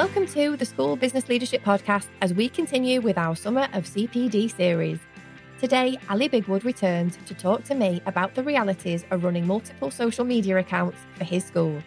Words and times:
Welcome 0.00 0.26
to 0.28 0.56
the 0.56 0.64
School 0.64 0.96
Business 0.96 1.28
Leadership 1.28 1.62
Podcast 1.62 2.06
as 2.22 2.32
we 2.32 2.48
continue 2.48 3.02
with 3.02 3.18
our 3.18 3.36
Summer 3.36 3.68
of 3.74 3.84
CPD 3.84 4.50
series. 4.50 4.98
Today, 5.60 5.98
Ali 6.08 6.26
Bigwood 6.26 6.64
returns 6.64 7.18
to 7.26 7.34
talk 7.34 7.64
to 7.64 7.74
me 7.74 8.00
about 8.06 8.34
the 8.34 8.42
realities 8.42 9.04
of 9.10 9.24
running 9.24 9.46
multiple 9.46 9.90
social 9.90 10.24
media 10.24 10.56
accounts 10.56 10.96
for 11.16 11.24
his 11.24 11.44
school. 11.44 11.82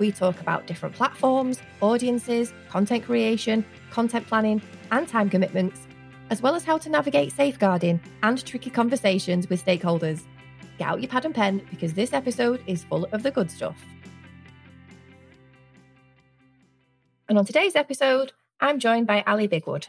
We 0.00 0.10
talk 0.10 0.40
about 0.40 0.66
different 0.66 0.96
platforms, 0.96 1.62
audiences, 1.80 2.52
content 2.68 3.04
creation, 3.04 3.64
content 3.92 4.26
planning, 4.26 4.60
and 4.90 5.06
time 5.06 5.30
commitments, 5.30 5.86
as 6.30 6.42
well 6.42 6.56
as 6.56 6.64
how 6.64 6.78
to 6.78 6.90
navigate 6.90 7.30
safeguarding 7.30 8.00
and 8.24 8.44
tricky 8.44 8.70
conversations 8.70 9.48
with 9.48 9.64
stakeholders. 9.64 10.24
Get 10.78 10.88
out 10.88 11.00
your 11.00 11.10
pad 11.10 11.24
and 11.24 11.34
pen 11.34 11.62
because 11.70 11.94
this 11.94 12.12
episode 12.12 12.60
is 12.66 12.82
full 12.82 13.04
of 13.12 13.22
the 13.22 13.30
good 13.30 13.52
stuff. 13.52 13.80
And 17.28 17.38
on 17.38 17.44
today's 17.44 17.74
episode, 17.74 18.34
I'm 18.60 18.78
joined 18.78 19.08
by 19.08 19.24
Ali 19.26 19.48
Bigwood. 19.48 19.88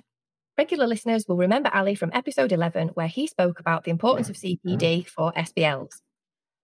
Regular 0.57 0.87
listeners 0.87 1.25
will 1.27 1.37
remember 1.37 1.69
Ali 1.71 1.93
from 1.93 2.09
episode 2.11 2.51
11, 2.51 2.89
where 2.95 3.07
he 3.07 3.27
spoke 3.27 3.59
about 3.59 3.83
the 3.83 3.91
importance 3.91 4.27
of 4.27 4.35
CPD 4.35 4.59
mm-hmm. 4.63 5.01
for 5.01 5.31
SBLs. 5.33 6.01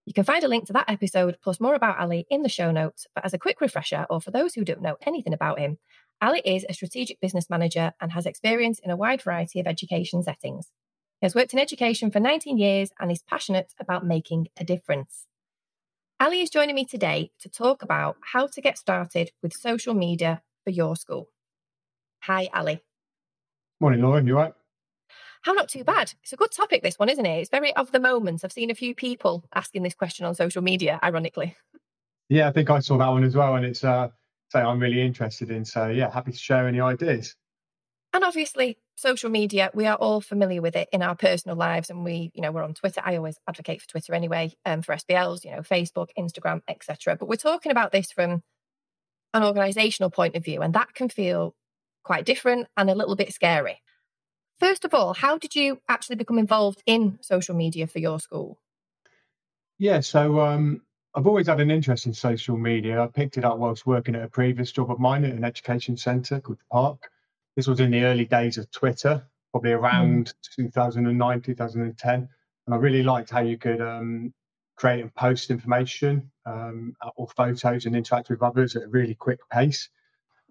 You 0.08 0.14
can 0.14 0.24
find 0.24 0.44
a 0.44 0.48
link 0.48 0.66
to 0.66 0.74
that 0.74 0.90
episode 0.90 1.38
plus 1.44 1.60
more 1.60 1.76
about 1.76 2.00
Ali 2.00 2.26
in 2.28 2.42
the 2.42 2.50
show 2.50 2.72
notes. 2.72 3.06
But 3.14 3.24
as 3.24 3.36
a 3.36 3.38
quick 3.38 3.62
refresher, 3.62 4.08
or 4.10 4.20
for 4.20 4.32
those 4.32 4.56
who 4.56 4.66
don't 4.66 4.82
know 4.82 4.98
anything 5.06 5.32
about 5.32 5.60
him, 5.60 5.78
Ali 6.20 6.42
is 6.44 6.66
a 6.68 6.74
strategic 6.74 7.22
business 7.22 7.52
manager 7.52 7.94
and 8.02 8.12
has 8.14 8.26
experience 8.26 8.80
in 8.80 8.90
a 8.90 8.98
wide 8.98 9.22
variety 9.22 9.60
of 9.60 9.68
education 9.68 10.24
settings. 10.24 10.72
He 11.22 11.26
has 11.26 11.36
worked 11.36 11.54
in 11.54 11.60
education 11.60 12.10
for 12.10 12.20
19 12.20 12.58
years 12.58 12.90
and 13.00 13.12
is 13.12 13.22
passionate 13.22 13.76
about 13.80 14.08
making 14.08 14.48
a 14.60 14.64
difference. 14.64 15.28
Ali 16.20 16.42
is 16.42 16.50
joining 16.50 16.74
me 16.74 16.86
today 16.86 17.30
to 17.42 17.48
talk 17.48 17.84
about 17.84 18.18
how 18.34 18.48
to 18.48 18.60
get 18.60 18.80
started 18.80 19.30
with 19.44 19.54
social 19.54 19.94
media 19.94 20.42
for 20.64 20.72
your 20.72 20.96
school. 20.96 21.30
Hi, 22.22 22.50
Ali. 22.54 22.82
Morning, 23.80 24.02
Lauren. 24.02 24.28
You 24.28 24.36
right? 24.36 24.54
How 25.44 25.52
not 25.52 25.68
too 25.68 25.84
bad. 25.84 26.14
It's 26.24 26.32
a 26.32 26.38
good 26.38 26.52
topic, 26.52 26.84
this 26.84 26.98
one, 26.98 27.10
isn't 27.10 27.26
it? 27.26 27.40
It's 27.40 27.50
very 27.50 27.76
of 27.76 27.92
the 27.92 28.00
moment. 28.00 28.46
I've 28.46 28.54
seen 28.54 28.72
a 28.72 28.76
few 28.76 28.96
people 28.96 29.44
asking 29.54 29.84
this 29.84 29.94
question 29.94 30.26
on 30.26 30.36
social 30.36 30.62
media, 30.62 31.00
ironically. 31.04 31.58
Yeah, 32.30 32.48
I 32.48 32.54
think 32.54 32.70
I 32.70 32.80
saw 32.80 32.98
that 32.98 33.10
one 33.10 33.26
as 33.26 33.36
well, 33.36 33.56
and 33.56 33.66
it's 33.66 33.84
uh, 33.84 34.08
something 34.50 34.66
I'm 34.66 34.80
really 34.80 35.02
interested 35.02 35.52
in. 35.52 35.66
So, 35.66 35.90
yeah, 35.90 36.10
happy 36.10 36.32
to 36.32 36.38
share 36.38 36.66
any 36.68 36.80
ideas. 36.80 37.36
And 38.14 38.24
obviously, 38.24 38.78
social 38.96 39.30
media, 39.30 39.72
we 39.74 39.88
are 39.88 39.98
all 39.98 40.22
familiar 40.22 40.62
with 40.62 40.76
it 40.76 40.88
in 40.94 41.02
our 41.02 41.16
personal 41.16 41.58
lives. 41.58 41.90
And 41.90 42.06
we, 42.06 42.32
you 42.34 42.42
know, 42.42 42.52
we're 42.52 42.64
on 42.64 42.76
Twitter. 42.76 43.02
I 43.04 43.18
always 43.18 43.38
advocate 43.48 43.82
for 43.82 43.90
Twitter 43.90 44.14
anyway, 44.14 44.54
um, 44.66 44.82
for 44.84 44.96
SBLs, 44.96 45.44
you 45.44 45.52
know, 45.52 45.62
Facebook, 45.62 46.10
Instagram, 46.18 46.62
etc. 46.68 47.18
But 47.18 47.28
we're 47.28 47.36
talking 47.36 47.72
about 47.72 47.92
this 47.92 48.12
from 48.12 48.44
an 49.34 49.44
organizational 49.44 50.10
point 50.10 50.36
of 50.36 50.44
view, 50.44 50.62
and 50.62 50.74
that 50.74 50.94
can 50.94 51.10
feel 51.10 51.56
quite 52.04 52.26
different 52.26 52.68
and 52.78 52.90
a 52.90 52.96
little 52.96 53.16
bit 53.16 53.34
scary. 53.34 53.82
First 54.60 54.86
of 54.86 54.94
all, 54.94 55.14
how 55.14 55.38
did 55.38 55.56
you 55.56 55.80
actually 55.90 56.16
become 56.16 56.38
involved 56.38 56.84
in 56.86 57.18
social 57.22 57.56
media 57.56 57.88
for 57.88 58.00
your 58.00 58.20
school? 58.20 58.60
Yeah, 59.80 60.00
so 60.02 60.40
um, 60.40 60.82
I've 61.16 61.28
always 61.28 61.48
had 61.48 61.60
an 61.60 61.72
interest 61.72 62.06
in 62.06 62.14
social 62.14 62.58
media. 62.58 63.02
I 63.02 63.08
picked 63.08 63.38
it 63.38 63.46
up 63.46 63.58
whilst 63.58 63.86
working 63.86 64.16
at 64.16 64.24
a 64.24 64.28
previous 64.28 64.72
job 64.72 64.92
of 64.92 65.00
mine 65.00 65.26
at 65.26 65.34
an 65.34 65.44
education 65.44 65.98
centre 65.98 66.40
called 66.40 66.60
The 66.60 66.66
Park. 66.72 67.10
This 67.56 67.68
was 67.68 67.80
in 67.80 67.92
the 67.92 68.04
early 68.04 68.26
days 68.26 68.58
of 68.58 68.70
Twitter, 68.72 69.24
probably 69.52 69.72
around 69.72 70.28
mm. 70.28 70.56
2009, 70.56 71.42
2010. 71.42 72.30
And 72.66 72.74
I 72.74 72.78
really 72.78 73.04
liked 73.04 73.30
how 73.30 73.42
you 73.42 73.58
could 73.58 73.82
um, 73.82 74.34
create 74.84 75.00
and 75.00 75.16
post 75.16 75.50
information 75.50 76.30
um, 76.46 76.94
or 77.16 77.26
photos 77.38 77.86
and 77.86 77.96
interact 77.96 78.30
with 78.30 78.44
others 78.44 78.76
at 78.76 78.84
a 78.84 78.88
really 78.90 79.16
quick 79.16 79.40
pace. 79.50 79.88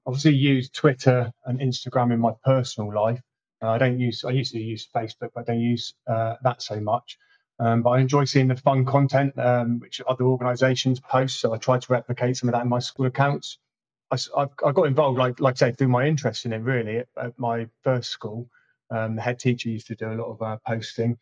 Obviously, 0.07 0.35
use 0.35 0.71
Twitter 0.71 1.31
and 1.45 1.61
Instagram 1.61 2.15
in 2.15 2.19
my 2.19 2.33
personal 2.43 2.95
life. 2.95 3.21
Uh, 3.63 3.69
I 3.69 3.79
don't 3.79 4.01
use. 4.01 4.25
I 4.25 4.31
used 4.31 4.53
to 4.53 4.59
use 4.59 4.89
Facebook, 4.97 5.33
but 5.35 5.43
I 5.43 5.53
don't 5.53 5.61
use 5.61 5.93
uh, 6.07 6.37
that 6.45 6.63
so 6.63 6.81
much. 6.81 7.19
Um, 7.59 7.83
but 7.83 7.91
I 7.91 7.99
enjoy 7.99 8.25
seeing 8.25 8.49
the 8.49 8.57
fun 8.57 8.87
content 8.87 9.39
um, 9.39 9.81
which 9.81 10.01
other 10.09 10.25
organisations 10.25 10.99
post. 10.99 11.39
So 11.39 11.53
I 11.53 11.59
try 11.59 11.79
to 11.79 11.93
replicate 11.93 12.39
some 12.39 12.49
of 12.49 12.55
that 12.55 12.63
in 12.63 12.71
my 12.71 12.79
school 12.79 13.07
accounts. 13.07 13.59
I, 14.11 14.17
I, 14.35 14.47
I 14.67 14.73
got 14.73 14.85
involved, 14.85 15.19
like 15.19 15.41
like 15.41 15.57
I 15.57 15.59
say, 15.59 15.73
through 15.73 15.89
my 15.89 16.07
interest 16.07 16.47
in 16.47 16.55
it. 16.55 16.63
Really, 16.63 16.97
at, 17.01 17.09
at 17.23 17.39
my 17.39 17.69
first 17.85 18.09
school, 18.09 18.49
um, 18.91 19.17
the 19.17 19.23
head 19.23 19.39
teacher 19.39 19.69
used 19.69 19.89
to 19.89 19.95
do 19.95 20.11
a 20.11 20.17
lot 20.21 20.31
of 20.31 20.41
uh, 20.41 20.57
posting, 20.67 21.19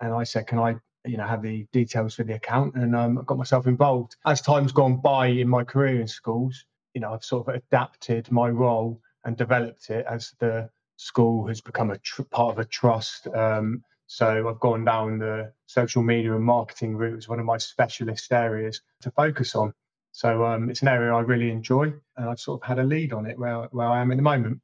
and 0.00 0.12
I 0.12 0.24
said, 0.24 0.48
"Can 0.48 0.58
I 0.58 0.74
you 1.08 1.16
know 1.16 1.26
have 1.26 1.42
the 1.42 1.66
details 1.72 2.14
for 2.14 2.24
the 2.24 2.34
account 2.34 2.74
and 2.74 2.94
um, 2.94 3.18
I 3.18 3.22
got 3.22 3.38
myself 3.38 3.66
involved. 3.66 4.16
As 4.26 4.40
time's 4.40 4.72
gone 4.72 5.00
by 5.00 5.28
in 5.28 5.48
my 5.48 5.64
career 5.64 6.00
in 6.00 6.08
schools, 6.08 6.64
you 6.94 7.00
know 7.00 7.12
I've 7.12 7.24
sort 7.24 7.48
of 7.48 7.54
adapted 7.54 8.30
my 8.30 8.48
role 8.48 9.00
and 9.24 9.36
developed 9.36 9.90
it 9.90 10.06
as 10.08 10.34
the 10.38 10.70
school 10.96 11.46
has 11.46 11.60
become 11.60 11.90
a 11.90 11.98
tr- 11.98 12.22
part 12.22 12.52
of 12.52 12.58
a 12.58 12.64
trust. 12.64 13.26
Um, 13.28 13.82
so 14.06 14.48
I've 14.48 14.60
gone 14.60 14.84
down 14.84 15.18
the 15.18 15.52
social 15.66 16.02
media 16.02 16.34
and 16.34 16.44
marketing 16.44 16.96
route 16.96 17.18
as 17.18 17.28
one 17.28 17.38
of 17.38 17.44
my 17.44 17.58
specialist 17.58 18.32
areas 18.32 18.80
to 19.02 19.10
focus 19.10 19.54
on. 19.54 19.74
So 20.12 20.44
um, 20.44 20.70
it's 20.70 20.82
an 20.82 20.88
area 20.88 21.12
I 21.12 21.20
really 21.20 21.50
enjoy, 21.50 21.92
and 22.16 22.28
I've 22.28 22.40
sort 22.40 22.62
of 22.62 22.66
had 22.66 22.78
a 22.78 22.84
lead 22.84 23.12
on 23.12 23.26
it 23.26 23.38
where 23.38 23.68
where 23.70 23.88
I 23.88 24.00
am 24.00 24.10
at 24.10 24.16
the 24.16 24.22
moment. 24.22 24.60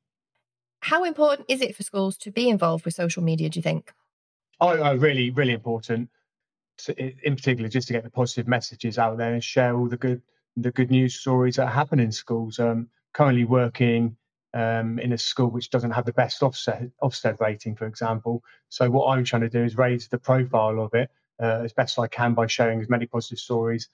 How 0.81 1.05
important 1.05 1.47
is 1.49 1.62
it 1.62 1.75
for 1.75 1.82
schools 1.82 2.16
to 2.19 2.31
be 2.31 2.49
involved 2.49 2.84
with 2.84 2.94
social 2.94 3.22
media? 3.22 3.49
Do 3.49 3.59
you 3.59 3.62
think? 3.62 3.93
Oh, 4.61 4.76
oh 4.76 4.97
really, 4.97 5.31
really 5.31 5.53
important 5.53 6.11
to, 6.79 7.27
in 7.27 7.37
particular, 7.37 7.69
just 7.69 7.89
to 7.89 7.95
get 7.95 8.05
the 8.05 8.11
positive 8.11 8.49
messages 8.49 8.99
out 8.99 9.19
there 9.19 9.33
and 9.33 9.43
share 9.43 9.77
all 9.77 9.89
the 9.89 9.97
good 9.97 10.23
the 10.57 10.71
good 10.71 10.91
news 10.91 11.17
stories 11.17 11.57
that 11.57 11.69
happen 11.69 11.99
in 11.99 12.12
schools. 12.12 12.59
Um, 12.59 12.89
currently 13.15 13.45
working 13.45 14.17
um, 14.53 14.99
in 14.99 15.12
a 15.12 15.19
school 15.19 15.49
which 15.49 15.71
doesn't 15.71 15.93
have 15.93 16.05
the 16.05 16.12
best 16.12 16.41
Ofsted 16.43 16.91
Ofsted 17.03 17.41
rating, 17.41 17.75
for 17.75 17.87
example. 17.87 18.43
So 18.69 18.91
what 18.91 19.07
I'm 19.07 19.25
trying 19.25 19.43
to 19.43 19.49
do 19.49 19.65
is 19.65 19.77
raise 19.77 20.09
the 20.09 20.19
profile 20.19 20.81
of 20.81 20.93
it 20.95 21.11
uh, 21.43 21.62
as 21.65 21.73
best 21.73 21.99
I 21.99 22.07
can 22.09 22.35
by 22.35 22.47
sharing 22.47 22.81
as 22.81 22.89
many 22.89 23.06
positive 23.06 23.39
stories 23.39 23.89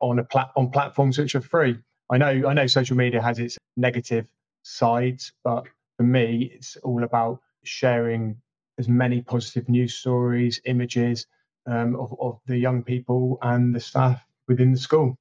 on 0.00 0.18
a 0.18 0.24
plat- 0.24 0.52
on 0.56 0.70
platforms 0.70 1.18
which 1.18 1.34
are 1.34 1.40
free. 1.40 1.78
I 2.10 2.18
know 2.18 2.48
I 2.48 2.54
know 2.54 2.66
social 2.66 2.96
media 2.96 3.20
has 3.20 3.38
its 3.38 3.58
negative 3.76 4.26
sides, 4.62 5.32
but 5.42 5.66
for 5.96 6.04
me, 6.04 6.52
it's 6.54 6.76
all 6.76 7.02
about 7.02 7.40
sharing 7.64 8.36
as 8.78 8.88
many 8.88 9.22
positive 9.22 9.68
news 9.68 9.94
stories, 9.94 10.60
images, 10.66 11.26
um, 11.66 11.96
of, 11.96 12.14
of 12.20 12.40
the 12.46 12.56
young 12.56 12.82
people 12.82 13.38
and 13.42 13.74
the 13.74 13.80
staff 13.80 14.24
within 14.48 14.72
the 14.72 14.78
school. 14.78 15.16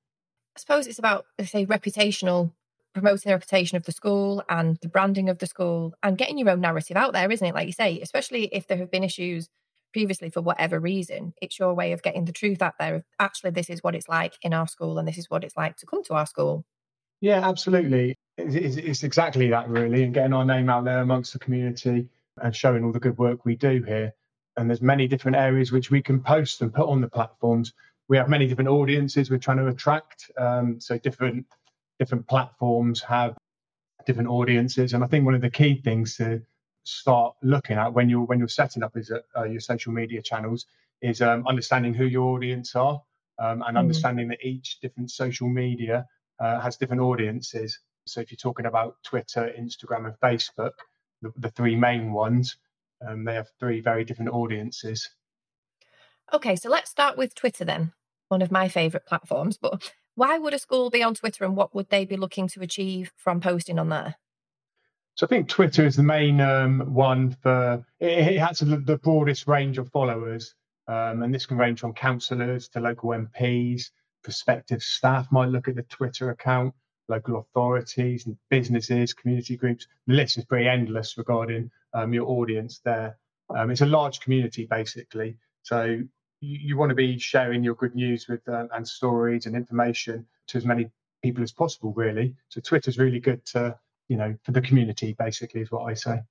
I 0.56 0.60
suppose 0.60 0.88
it's 0.88 1.00
about, 1.00 1.26
say, 1.44 1.66
reputational, 1.66 2.52
promoting 2.94 3.30
the 3.30 3.36
reputation 3.36 3.76
of 3.76 3.84
the 3.84 3.92
school 3.92 4.44
and 4.48 4.78
the 4.82 4.88
branding 4.88 5.30
of 5.30 5.40
the 5.40 5.48
school 5.48 5.94
and 6.02 6.18
getting 6.18 6.38
your 6.38 6.50
own 6.50 6.62
narrative 6.62 6.96
out 6.96 7.14
there, 7.14 7.30
isn't 7.30 7.46
it? 7.46 7.54
Like 7.54 7.68
you 7.68 7.74
say, 7.74 8.00
especially 8.00 8.46
if 8.46 8.68
there 8.68 8.78
have 8.78 8.92
been 8.92 9.04
issues 9.04 9.50
previously 9.92 10.30
for 10.30 10.42
whatever 10.42 10.80
reason, 10.80 11.34
it's 11.42 11.60
your 11.60 11.74
way 11.74 11.92
of 11.92 12.02
getting 12.02 12.26
the 12.26 12.32
truth 12.32 12.62
out 12.62 12.76
there. 12.80 12.96
Of 12.96 13.04
actually, 13.20 13.52
this 13.52 13.70
is 13.70 13.84
what 13.84 13.96
it's 13.96 14.08
like 14.08 14.38
in 14.42 14.54
our 14.54 14.68
school 14.68 14.98
and 14.98 15.08
this 15.08 15.18
is 15.18 15.30
what 15.30 15.44
it's 15.44 15.58
like 15.58 15.78
to 15.78 15.86
come 15.86 16.04
to 16.06 16.14
our 16.14 16.26
school. 16.26 16.66
Yeah, 17.20 17.48
absolutely. 17.48 18.16
It's, 18.38 18.76
it's 18.78 19.04
exactly 19.04 19.50
that, 19.50 19.68
really, 19.70 20.04
and 20.04 20.14
getting 20.14 20.34
our 20.34 20.46
name 20.46 20.70
out 20.70 20.86
there 20.86 21.00
amongst 21.00 21.34
the 21.34 21.40
community 21.40 22.08
and 22.42 22.56
showing 22.56 22.84
all 22.84 22.92
the 22.92 23.00
good 23.00 23.18
work 23.18 23.46
we 23.46 23.56
do 23.56 23.82
here 23.84 24.14
and 24.58 24.70
there's 24.70 24.82
many 24.82 25.08
different 25.08 25.38
areas 25.38 25.72
which 25.72 25.92
we 25.92 26.02
can 26.02 26.22
post 26.22 26.62
and 26.62 26.74
put 26.74 26.88
on 26.88 27.02
the 27.02 27.10
platforms. 27.10 27.74
We 28.08 28.18
have 28.18 28.30
many 28.30 28.48
different 28.48 28.70
audiences 28.70 29.30
we're 29.30 29.38
trying 29.38 29.58
to 29.58 29.68
attract. 29.68 30.32
Um, 30.38 30.80
so 30.80 30.98
different 30.98 31.46
different 32.00 32.28
platforms 32.28 33.02
have 33.02 33.38
different 34.06 34.30
audiences, 34.30 34.94
and 34.94 35.04
I 35.04 35.08
think 35.08 35.26
one 35.26 35.36
of 35.36 35.42
the 35.42 35.50
key 35.50 35.82
things 35.82 36.18
to 36.18 36.42
start 36.84 37.36
looking 37.42 37.78
at 37.78 37.94
when 37.94 38.10
you're 38.10 38.26
when 38.26 38.40
you're 38.40 38.48
setting 38.48 38.84
up 38.84 38.96
is 38.96 39.12
uh, 39.12 39.44
your 39.44 39.60
social 39.60 39.92
media 39.92 40.22
channels 40.22 40.66
is 41.02 41.22
um, 41.22 41.46
understanding 41.48 41.94
who 41.94 42.06
your 42.06 42.36
audience 42.36 42.76
are 42.76 43.02
um, 43.40 43.62
and 43.62 43.64
mm-hmm. 43.64 43.78
understanding 43.78 44.28
that 44.30 44.44
each 44.44 44.80
different 44.80 45.12
social 45.12 45.50
media 45.50 46.06
uh, 46.40 46.60
has 46.60 46.78
different 46.78 47.02
audiences. 47.02 47.80
So 48.06 48.22
if 48.22 48.32
you're 48.32 48.38
talking 48.38 48.68
about 48.68 48.98
Twitter, 49.04 49.52
Instagram, 49.58 50.06
and 50.06 50.16
Facebook, 50.24 50.74
the, 51.22 51.34
the 51.38 51.50
three 51.52 51.76
main 51.76 52.14
ones, 52.14 52.58
um, 53.08 53.24
they 53.24 53.34
have 53.34 53.50
three 53.60 53.82
very 53.82 54.04
different 54.04 54.32
audiences. 54.32 55.10
Okay, 56.34 56.56
so 56.56 56.70
let's 56.70 56.90
start 56.90 57.18
with 57.18 57.36
Twitter 57.36 57.66
then, 57.66 57.94
one 58.30 58.42
of 58.42 58.52
my 58.52 58.68
favourite 58.68 59.06
platforms. 59.06 59.58
But 59.58 59.92
why 60.16 60.38
would 60.38 60.54
a 60.54 60.60
school 60.60 60.90
be 60.90 61.04
on 61.04 61.14
Twitter 61.14 61.44
and 61.46 61.56
what 61.56 61.76
would 61.76 61.90
they 61.90 62.06
be 62.06 62.18
looking 62.18 62.48
to 62.50 62.62
achieve 62.62 63.12
from 63.16 63.42
posting 63.42 63.78
on 63.78 63.90
there? 63.90 64.16
So 65.16 65.26
I 65.26 65.30
think 65.30 65.48
Twitter 65.48 65.86
is 65.86 65.96
the 65.96 66.04
main 66.04 66.42
um, 66.42 66.94
one 66.94 67.38
for 67.42 67.86
it, 68.00 68.34
it 68.34 68.40
has 68.40 68.60
the 68.60 69.00
broadest 69.02 69.48
range 69.48 69.78
of 69.78 69.90
followers, 69.90 70.54
um, 70.88 71.24
and 71.24 71.34
this 71.34 71.46
can 71.46 71.58
range 71.58 71.80
from 71.80 71.94
councillors 71.94 72.68
to 72.70 72.82
local 72.82 73.12
MPs. 73.12 73.92
Prospective 74.24 74.82
staff 74.82 75.32
might 75.32 75.50
look 75.50 75.68
at 75.68 75.76
the 75.76 75.84
Twitter 75.84 76.32
account, 76.32 76.74
local 77.08 77.40
authorities 77.40 78.26
and 78.26 78.38
businesses, 78.50 79.14
community 79.14 79.56
groups. 79.58 79.88
The 80.08 80.14
list 80.14 80.38
is 80.38 80.46
pretty 80.46 80.68
endless 80.68 81.18
regarding 81.18 81.72
um, 81.94 82.14
your 82.14 82.28
audience 82.28 82.80
there. 82.84 83.18
Um, 83.56 83.70
it's 83.70 83.82
a 83.82 83.86
large 83.86 84.20
community 84.22 84.66
basically, 84.66 85.38
so 85.62 85.84
you, 85.84 86.60
you 86.60 86.78
want 86.78 86.90
to 86.90 86.96
be 86.96 87.20
sharing 87.20 87.64
your 87.64 87.76
good 87.76 87.96
news 87.96 88.28
with 88.28 88.48
uh, 88.50 88.68
and 88.74 88.88
stories 88.88 89.46
and 89.46 89.56
information 89.56 90.26
to 90.48 90.58
as 90.58 90.66
many 90.66 90.90
people 91.22 91.44
as 91.44 91.52
possible, 91.52 91.94
really. 91.94 92.36
So 92.50 92.60
Twitter's 92.62 92.98
really 92.98 93.20
good 93.20 93.46
to 93.48 93.78
you 94.08 94.18
know, 94.18 94.36
for 94.44 94.52
the 94.52 94.62
community, 94.62 95.16
basically, 95.18 95.62
is 95.62 95.72
what 95.72 95.90
I 95.90 95.94
say. 95.94 96.22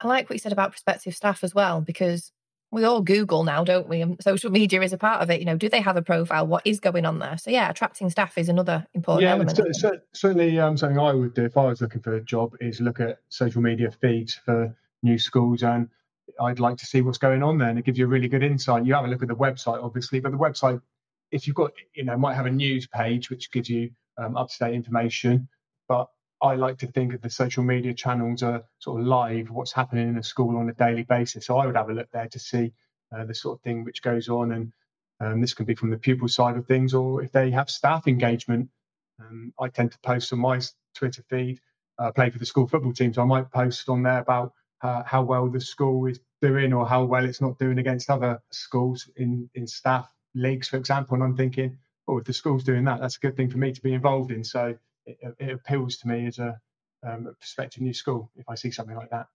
I 0.00 0.06
like 0.06 0.28
what 0.28 0.34
you 0.34 0.40
said 0.40 0.52
about 0.52 0.72
prospective 0.72 1.14
staff 1.14 1.44
as 1.44 1.54
well, 1.54 1.80
because 1.80 2.32
we 2.74 2.84
all 2.84 3.00
Google 3.00 3.44
now, 3.44 3.64
don't 3.64 3.88
we? 3.88 4.02
And 4.02 4.20
social 4.22 4.50
media 4.50 4.82
is 4.82 4.92
a 4.92 4.98
part 4.98 5.22
of 5.22 5.30
it. 5.30 5.38
You 5.40 5.46
know, 5.46 5.56
do 5.56 5.68
they 5.68 5.80
have 5.80 5.96
a 5.96 6.02
profile? 6.02 6.46
What 6.46 6.66
is 6.66 6.80
going 6.80 7.06
on 7.06 7.20
there? 7.20 7.38
So 7.38 7.50
yeah, 7.50 7.70
attracting 7.70 8.10
staff 8.10 8.36
is 8.36 8.48
another 8.48 8.86
important 8.94 9.22
yeah, 9.22 9.32
element. 9.32 9.58
Yeah, 9.58 9.90
certainly 10.12 10.58
um, 10.58 10.76
something 10.76 10.98
I 10.98 11.12
would 11.12 11.34
do 11.34 11.44
if 11.44 11.56
I 11.56 11.66
was 11.66 11.80
looking 11.80 12.02
for 12.02 12.16
a 12.16 12.20
job 12.20 12.56
is 12.60 12.80
look 12.80 13.00
at 13.00 13.20
social 13.28 13.62
media 13.62 13.90
feeds 13.90 14.34
for 14.34 14.76
new 15.02 15.18
schools 15.18 15.62
and 15.62 15.88
I'd 16.40 16.58
like 16.58 16.76
to 16.78 16.86
see 16.86 17.00
what's 17.00 17.18
going 17.18 17.42
on 17.42 17.58
there. 17.58 17.68
And 17.68 17.78
it 17.78 17.84
gives 17.84 17.98
you 17.98 18.06
a 18.06 18.08
really 18.08 18.28
good 18.28 18.42
insight. 18.42 18.84
You 18.84 18.94
have 18.94 19.04
a 19.04 19.08
look 19.08 19.22
at 19.22 19.28
the 19.28 19.36
website, 19.36 19.82
obviously, 19.82 20.18
but 20.18 20.32
the 20.32 20.38
website, 20.38 20.80
if 21.30 21.46
you've 21.46 21.56
got, 21.56 21.72
you 21.94 22.04
know, 22.04 22.16
might 22.16 22.34
have 22.34 22.46
a 22.46 22.50
news 22.50 22.86
page 22.88 23.30
which 23.30 23.52
gives 23.52 23.68
you 23.68 23.90
um, 24.18 24.36
up 24.36 24.48
to 24.50 24.58
date 24.58 24.74
information. 24.74 25.48
But 25.86 26.08
I 26.42 26.54
like 26.56 26.78
to 26.78 26.86
think 26.86 27.14
of 27.14 27.22
the 27.22 27.30
social 27.30 27.64
media 27.64 27.94
channels 27.94 28.42
are 28.42 28.64
sort 28.78 29.00
of 29.00 29.06
live, 29.06 29.50
what's 29.50 29.72
happening 29.72 30.08
in 30.08 30.18
a 30.18 30.22
school 30.22 30.56
on 30.58 30.68
a 30.68 30.74
daily 30.74 31.04
basis. 31.04 31.46
So 31.46 31.56
I 31.56 31.66
would 31.66 31.76
have 31.76 31.88
a 31.88 31.94
look 31.94 32.10
there 32.12 32.28
to 32.28 32.38
see 32.38 32.72
uh, 33.14 33.24
the 33.24 33.34
sort 33.34 33.58
of 33.58 33.62
thing 33.62 33.84
which 33.84 34.02
goes 34.02 34.28
on. 34.28 34.52
And 34.52 34.72
um, 35.20 35.40
this 35.40 35.54
can 35.54 35.64
be 35.64 35.74
from 35.74 35.90
the 35.90 35.98
pupil 35.98 36.28
side 36.28 36.56
of 36.56 36.66
things, 36.66 36.92
or 36.92 37.22
if 37.22 37.32
they 37.32 37.50
have 37.50 37.70
staff 37.70 38.06
engagement. 38.06 38.68
Um, 39.20 39.52
I 39.60 39.68
tend 39.68 39.92
to 39.92 39.98
post 40.00 40.32
on 40.32 40.40
my 40.40 40.60
Twitter 40.94 41.22
feed. 41.30 41.60
I 41.98 42.06
uh, 42.06 42.12
play 42.12 42.30
for 42.30 42.38
the 42.38 42.46
school 42.46 42.66
football 42.66 42.92
team, 42.92 43.14
so 43.14 43.22
I 43.22 43.26
might 43.26 43.50
post 43.52 43.88
on 43.88 44.02
there 44.02 44.18
about 44.18 44.52
uh, 44.82 45.04
how 45.04 45.22
well 45.22 45.48
the 45.48 45.60
school 45.60 46.06
is 46.06 46.18
doing 46.42 46.72
or 46.72 46.86
how 46.86 47.04
well 47.04 47.24
it's 47.24 47.40
not 47.40 47.58
doing 47.58 47.78
against 47.78 48.10
other 48.10 48.42
schools 48.50 49.08
in, 49.16 49.48
in 49.54 49.66
staff 49.66 50.10
leagues, 50.34 50.68
for 50.68 50.76
example. 50.76 51.14
And 51.14 51.22
I'm 51.22 51.36
thinking, 51.36 51.78
oh, 52.08 52.18
if 52.18 52.24
the 52.24 52.32
school's 52.32 52.64
doing 52.64 52.84
that, 52.84 53.00
that's 53.00 53.16
a 53.16 53.20
good 53.20 53.36
thing 53.36 53.50
for 53.50 53.58
me 53.58 53.72
to 53.72 53.80
be 53.80 53.94
involved 53.94 54.32
in. 54.32 54.42
So 54.42 54.76
it, 55.06 55.18
it 55.38 55.50
appeals 55.50 55.96
to 55.98 56.08
me 56.08 56.26
as 56.26 56.38
a, 56.38 56.58
um, 57.06 57.26
a 57.26 57.34
prospective 57.34 57.82
new 57.82 57.94
school 57.94 58.30
if 58.36 58.48
I 58.48 58.54
see 58.54 58.70
something 58.70 58.96
like 58.96 59.10
that. 59.10 59.26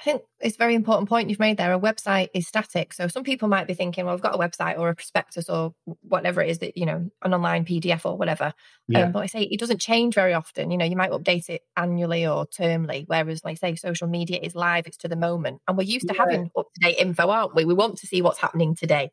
I 0.00 0.02
think 0.02 0.22
it's 0.40 0.56
a 0.56 0.58
very 0.58 0.74
important 0.74 1.08
point 1.08 1.30
you've 1.30 1.38
made 1.38 1.56
there. 1.56 1.72
A 1.72 1.78
website 1.78 2.28
is 2.34 2.48
static. 2.48 2.92
So 2.92 3.06
some 3.06 3.22
people 3.22 3.48
might 3.48 3.68
be 3.68 3.74
thinking, 3.74 4.04
well, 4.04 4.14
I've 4.14 4.20
got 4.20 4.34
a 4.34 4.38
website 4.38 4.78
or 4.78 4.88
a 4.88 4.94
prospectus 4.94 5.48
or 5.48 5.72
whatever 6.02 6.42
it 6.42 6.50
is 6.50 6.58
that, 6.58 6.76
you 6.76 6.84
know, 6.84 7.08
an 7.22 7.32
online 7.32 7.64
PDF 7.64 8.04
or 8.04 8.16
whatever. 8.16 8.52
Yeah. 8.88 9.04
Um, 9.04 9.12
but 9.12 9.20
I 9.20 9.26
say 9.26 9.42
it 9.42 9.60
doesn't 9.60 9.80
change 9.80 10.14
very 10.14 10.34
often. 10.34 10.70
You 10.70 10.78
know, 10.78 10.84
you 10.84 10.96
might 10.96 11.12
update 11.12 11.48
it 11.48 11.62
annually 11.76 12.26
or 12.26 12.44
termly, 12.46 13.04
whereas, 13.06 13.44
like 13.44 13.58
say, 13.58 13.76
social 13.76 14.08
media 14.08 14.40
is 14.42 14.54
live, 14.54 14.86
it's 14.86 14.96
to 14.98 15.08
the 15.08 15.16
moment. 15.16 15.60
And 15.68 15.78
we're 15.78 15.84
used 15.84 16.08
to 16.08 16.14
yeah. 16.14 16.24
having 16.24 16.50
up 16.58 16.66
to 16.74 16.80
date 16.80 16.98
info, 16.98 17.28
aren't 17.28 17.54
we? 17.54 17.64
We 17.64 17.74
want 17.74 17.98
to 17.98 18.06
see 18.06 18.20
what's 18.20 18.40
happening 18.40 18.74
today. 18.74 19.10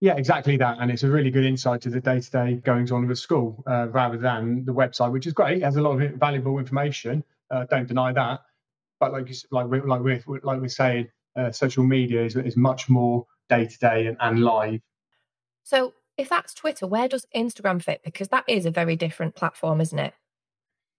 Yeah, 0.00 0.16
exactly 0.16 0.56
that. 0.56 0.78
And 0.80 0.90
it's 0.90 1.02
a 1.02 1.10
really 1.10 1.30
good 1.30 1.44
insight 1.44 1.82
to 1.82 1.90
the 1.90 2.00
day 2.00 2.20
to 2.20 2.30
day 2.30 2.54
goings 2.54 2.90
on 2.90 3.04
of 3.04 3.10
a 3.10 3.16
school 3.16 3.62
uh, 3.66 3.88
rather 3.88 4.16
than 4.16 4.64
the 4.64 4.72
website, 4.72 5.12
which 5.12 5.26
is 5.26 5.34
great. 5.34 5.58
It 5.58 5.62
has 5.64 5.76
a 5.76 5.82
lot 5.82 6.00
of 6.00 6.12
valuable 6.12 6.58
information. 6.58 7.22
Uh, 7.50 7.66
don't 7.68 7.86
deny 7.86 8.12
that 8.12 8.40
but 9.00 9.12
like 9.12 9.28
you, 9.28 9.34
like 9.50 9.66
we 9.66 9.80
like 9.80 10.02
we're 10.02 10.22
like 10.44 10.60
we're 10.60 10.68
saying, 10.68 11.08
uh, 11.34 11.50
social 11.50 11.82
media 11.82 12.22
is 12.22 12.36
is 12.36 12.56
much 12.56 12.88
more 12.88 13.26
day 13.48 13.66
to 13.66 13.78
day 13.78 14.06
and 14.06 14.16
and 14.20 14.44
live. 14.44 14.80
So 15.64 15.94
if 16.16 16.28
that's 16.28 16.54
Twitter, 16.54 16.86
where 16.86 17.08
does 17.08 17.26
Instagram 17.34 17.82
fit? 17.82 18.02
Because 18.04 18.28
that 18.28 18.44
is 18.46 18.66
a 18.66 18.70
very 18.70 18.94
different 18.94 19.34
platform, 19.34 19.80
isn't 19.80 19.98
it? 19.98 20.12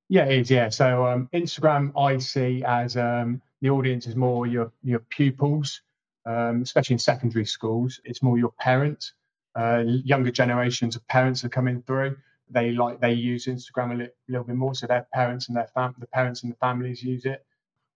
Yeah, 0.09 0.25
it 0.25 0.41
is. 0.41 0.51
Yeah. 0.51 0.69
So 0.69 1.05
um, 1.05 1.29
Instagram, 1.31 1.93
I 1.97 2.17
see 2.17 2.63
as 2.65 2.97
um, 2.97 3.41
the 3.61 3.69
audience 3.69 4.07
is 4.07 4.15
more 4.15 4.47
your 4.47 4.73
your 4.83 4.99
pupils, 4.99 5.81
um, 6.25 6.61
especially 6.61 6.95
in 6.95 6.99
secondary 6.99 7.45
schools. 7.45 7.99
It's 8.03 8.21
more 8.21 8.37
your 8.37 8.53
parents. 8.59 9.13
Uh, 9.55 9.83
younger 9.85 10.31
generations 10.31 10.95
of 10.95 11.05
parents 11.07 11.43
are 11.43 11.49
coming 11.49 11.81
through. 11.81 12.17
They 12.49 12.71
like 12.71 12.99
they 12.99 13.13
use 13.13 13.47
Instagram 13.47 13.91
a 13.91 13.95
li- 13.95 14.09
little 14.27 14.45
bit 14.45 14.55
more, 14.55 14.75
so 14.75 14.87
their 14.87 15.07
parents 15.13 15.47
and 15.47 15.57
their 15.57 15.67
fam- 15.73 15.95
the 15.99 16.07
parents 16.07 16.43
and 16.43 16.51
the 16.51 16.57
families 16.57 17.03
use 17.03 17.25
it. 17.25 17.45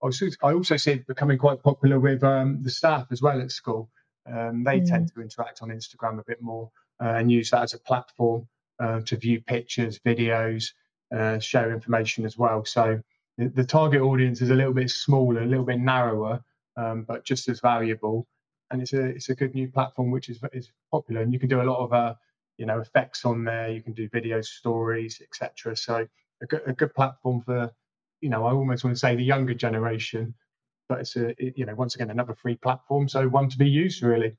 I 0.02 0.52
also 0.52 0.76
see 0.76 0.92
it 0.92 1.06
becoming 1.06 1.38
quite 1.38 1.62
popular 1.62 1.98
with 1.98 2.22
um, 2.22 2.62
the 2.62 2.70
staff 2.70 3.06
as 3.10 3.22
well 3.22 3.40
at 3.40 3.50
school. 3.50 3.90
Um, 4.26 4.64
they 4.64 4.80
mm. 4.80 4.88
tend 4.88 5.12
to 5.14 5.20
interact 5.20 5.62
on 5.62 5.70
Instagram 5.70 6.18
a 6.18 6.24
bit 6.26 6.42
more 6.42 6.70
uh, 7.02 7.08
and 7.08 7.30
use 7.30 7.50
that 7.50 7.62
as 7.62 7.74
a 7.74 7.78
platform 7.78 8.48
uh, 8.78 9.00
to 9.00 9.16
view 9.16 9.40
pictures, 9.40 9.98
videos, 9.98 10.72
uh, 11.14 11.38
share 11.38 11.72
information 11.72 12.24
as 12.24 12.36
well. 12.36 12.64
So 12.64 13.00
the, 13.38 13.48
the, 13.48 13.64
target 13.64 14.02
audience 14.02 14.42
is 14.42 14.50
a 14.50 14.54
little 14.54 14.74
bit 14.74 14.90
smaller, 14.90 15.42
a 15.42 15.46
little 15.46 15.64
bit 15.64 15.78
narrower, 15.78 16.42
um, 16.76 17.04
but 17.04 17.24
just 17.24 17.48
as 17.48 17.60
valuable. 17.60 18.26
And 18.70 18.82
it's 18.82 18.92
a 18.92 19.04
it's 19.04 19.28
a 19.28 19.34
good 19.34 19.54
new 19.54 19.68
platform 19.68 20.10
which 20.10 20.28
is 20.28 20.40
is 20.52 20.72
popular, 20.90 21.20
and 21.20 21.32
you 21.32 21.38
can 21.38 21.48
do 21.48 21.60
a 21.60 21.70
lot 21.70 21.78
of 21.78 21.92
uh, 21.92 22.14
you 22.58 22.66
know 22.66 22.80
effects 22.80 23.24
on 23.24 23.44
there. 23.44 23.70
You 23.70 23.82
can 23.82 23.92
do 23.92 24.08
video 24.08 24.40
stories, 24.40 25.20
etc. 25.22 25.76
So 25.76 26.06
a 26.42 26.46
good, 26.46 26.62
a 26.66 26.72
good 26.72 26.92
platform 26.94 27.42
for 27.42 27.70
you 28.20 28.30
know, 28.30 28.46
I 28.46 28.52
almost 28.52 28.84
want 28.84 28.96
to 28.96 28.98
say 28.98 29.14
the 29.14 29.22
younger 29.22 29.54
generation, 29.54 30.34
but 30.88 31.00
it's 31.00 31.16
a, 31.16 31.28
it, 31.42 31.54
you 31.56 31.66
know, 31.66 31.74
once 31.74 31.94
again, 31.94 32.10
another 32.10 32.34
free 32.34 32.56
platform. 32.56 33.08
So 33.08 33.28
one 33.28 33.48
to 33.50 33.58
be 33.58 33.68
used 33.68 34.02
really. 34.02 34.36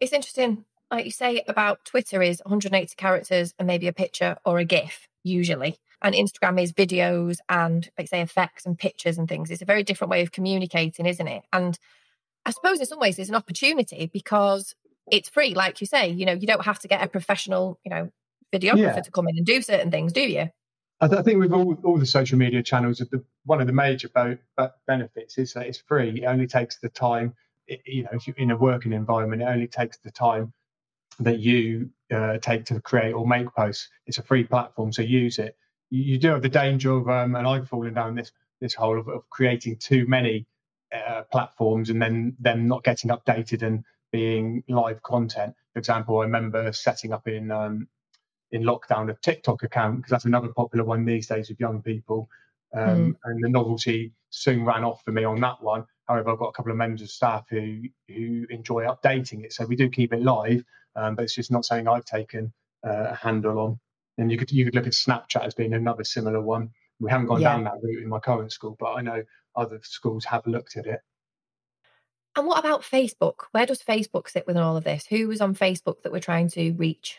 It's 0.00 0.12
interesting. 0.12 0.64
Like 0.90 1.04
you 1.04 1.10
say 1.10 1.42
about 1.48 1.84
Twitter 1.84 2.22
is 2.22 2.40
180 2.44 2.94
characters 2.96 3.54
and 3.58 3.66
maybe 3.66 3.88
a 3.88 3.92
picture 3.92 4.36
or 4.44 4.58
a 4.58 4.64
GIF 4.64 5.08
usually. 5.26 5.76
And 6.02 6.14
Instagram 6.14 6.60
is 6.62 6.72
videos 6.72 7.38
and 7.48 7.88
like 7.98 8.08
say 8.08 8.20
effects 8.20 8.66
and 8.66 8.78
pictures 8.78 9.18
and 9.18 9.28
things. 9.28 9.50
It's 9.50 9.62
a 9.62 9.66
very 9.66 9.82
different 9.82 10.10
way 10.10 10.22
of 10.22 10.32
communicating, 10.32 11.06
isn't 11.06 11.26
it? 11.26 11.42
And 11.52 11.78
I 12.44 12.50
suppose 12.50 12.80
in 12.80 12.86
some 12.86 13.00
ways 13.00 13.18
it's 13.18 13.28
an 13.28 13.34
opportunity 13.34 14.10
because 14.12 14.74
it's 15.10 15.28
free, 15.28 15.54
like 15.54 15.80
you 15.80 15.86
say. 15.86 16.08
You 16.08 16.26
know, 16.26 16.32
you 16.32 16.46
don't 16.46 16.64
have 16.64 16.78
to 16.80 16.88
get 16.88 17.02
a 17.02 17.08
professional, 17.08 17.78
you 17.84 17.90
know, 17.90 18.10
videographer 18.54 18.96
yeah. 18.96 19.00
to 19.00 19.10
come 19.10 19.28
in 19.28 19.36
and 19.36 19.46
do 19.46 19.62
certain 19.62 19.90
things, 19.90 20.12
do 20.12 20.20
you? 20.20 20.48
I, 21.00 21.08
th- 21.08 21.18
I 21.18 21.22
think 21.22 21.40
with 21.40 21.52
all, 21.52 21.76
all 21.82 21.98
the 21.98 22.06
social 22.06 22.38
media 22.38 22.62
channels, 22.62 22.98
the, 22.98 23.22
one 23.44 23.60
of 23.60 23.66
the 23.66 23.72
major 23.72 24.08
bo- 24.08 24.38
benefits 24.86 25.36
is 25.36 25.52
that 25.54 25.66
it's 25.66 25.78
free. 25.78 26.22
It 26.22 26.24
only 26.24 26.46
takes 26.46 26.78
the 26.78 26.88
time, 26.88 27.34
it, 27.66 27.80
you 27.84 28.04
know, 28.04 28.10
if 28.12 28.26
you're 28.26 28.36
in 28.36 28.50
a 28.50 28.56
working 28.56 28.92
environment, 28.92 29.42
it 29.42 29.46
only 29.46 29.66
takes 29.66 29.98
the 29.98 30.10
time 30.10 30.52
that 31.20 31.38
you 31.38 31.90
uh, 32.12 32.38
take 32.38 32.64
to 32.66 32.80
create 32.80 33.12
or 33.12 33.26
make 33.26 33.52
posts. 33.54 33.88
It's 34.06 34.18
a 34.18 34.22
free 34.22 34.44
platform, 34.44 34.92
so 34.92 35.02
use 35.02 35.38
it. 35.38 35.56
You, 35.90 36.02
you 36.02 36.18
do 36.18 36.28
have 36.28 36.42
the 36.42 36.48
danger 36.48 36.92
of, 36.92 37.08
um, 37.08 37.36
and 37.36 37.46
I've 37.46 37.68
fallen 37.68 37.94
down 37.94 38.14
this 38.14 38.32
this 38.60 38.74
hole 38.74 38.98
of, 38.98 39.08
of 39.08 39.28
creating 39.28 39.76
too 39.76 40.06
many 40.06 40.46
uh, 40.94 41.22
platforms 41.30 41.90
and 41.90 42.00
then 42.00 42.34
them 42.40 42.66
not 42.66 42.84
getting 42.84 43.10
updated 43.10 43.62
and 43.62 43.84
being 44.12 44.62
live 44.68 45.02
content. 45.02 45.54
For 45.72 45.78
example, 45.78 46.20
I 46.20 46.24
remember 46.24 46.72
setting 46.72 47.12
up 47.12 47.28
in 47.28 47.50
um, 47.50 47.88
in 48.52 48.62
lockdown 48.62 49.10
a 49.10 49.14
TikTok 49.14 49.62
account 49.62 49.96
because 49.96 50.10
that's 50.10 50.24
another 50.24 50.48
popular 50.48 50.84
one 50.84 51.04
these 51.04 51.26
days 51.26 51.48
with 51.48 51.60
young 51.60 51.82
people. 51.82 52.28
Um, 52.74 52.82
mm. 52.82 53.16
And 53.24 53.44
the 53.44 53.48
novelty 53.48 54.12
soon 54.30 54.64
ran 54.64 54.84
off 54.84 55.02
for 55.04 55.12
me 55.12 55.24
on 55.24 55.40
that 55.40 55.62
one. 55.62 55.84
However, 56.06 56.30
I've 56.30 56.38
got 56.38 56.48
a 56.48 56.52
couple 56.52 56.72
of 56.72 56.78
members 56.78 57.02
of 57.02 57.10
staff 57.10 57.46
who 57.50 57.82
who 58.08 58.46
enjoy 58.50 58.84
updating 58.84 59.44
it, 59.44 59.52
so 59.52 59.66
we 59.66 59.76
do 59.76 59.88
keep 59.88 60.12
it 60.12 60.22
live. 60.22 60.64
Um, 60.96 61.14
but 61.14 61.24
it's 61.24 61.34
just 61.34 61.50
not 61.50 61.64
something 61.64 61.86
I've 61.86 62.04
taken 62.04 62.52
uh, 62.86 63.08
a 63.10 63.14
handle 63.14 63.58
on. 63.58 63.80
And 64.18 64.32
you 64.32 64.38
could 64.38 64.50
you 64.50 64.64
could 64.64 64.74
look 64.74 64.86
at 64.86 64.92
Snapchat 64.92 65.44
as 65.44 65.54
being 65.54 65.74
another 65.74 66.04
similar 66.04 66.40
one. 66.40 66.70
We 66.98 67.10
haven't 67.10 67.26
gone 67.26 67.42
yeah. 67.42 67.52
down 67.52 67.64
that 67.64 67.82
route 67.82 68.02
in 68.02 68.08
my 68.08 68.18
current 68.18 68.50
school, 68.50 68.76
but 68.80 68.92
I 68.92 69.02
know 69.02 69.22
other 69.54 69.80
schools 69.82 70.24
have 70.24 70.46
looked 70.46 70.76
at 70.76 70.86
it. 70.86 71.00
And 72.34 72.46
what 72.46 72.58
about 72.58 72.82
Facebook? 72.82 73.44
Where 73.52 73.66
does 73.66 73.82
Facebook 73.82 74.28
sit 74.28 74.46
within 74.46 74.62
all 74.62 74.76
of 74.76 74.84
this? 74.84 75.06
Who 75.06 75.28
was 75.28 75.40
on 75.40 75.54
Facebook 75.54 76.02
that 76.02 76.12
we're 76.12 76.20
trying 76.20 76.48
to 76.50 76.72
reach? 76.72 77.18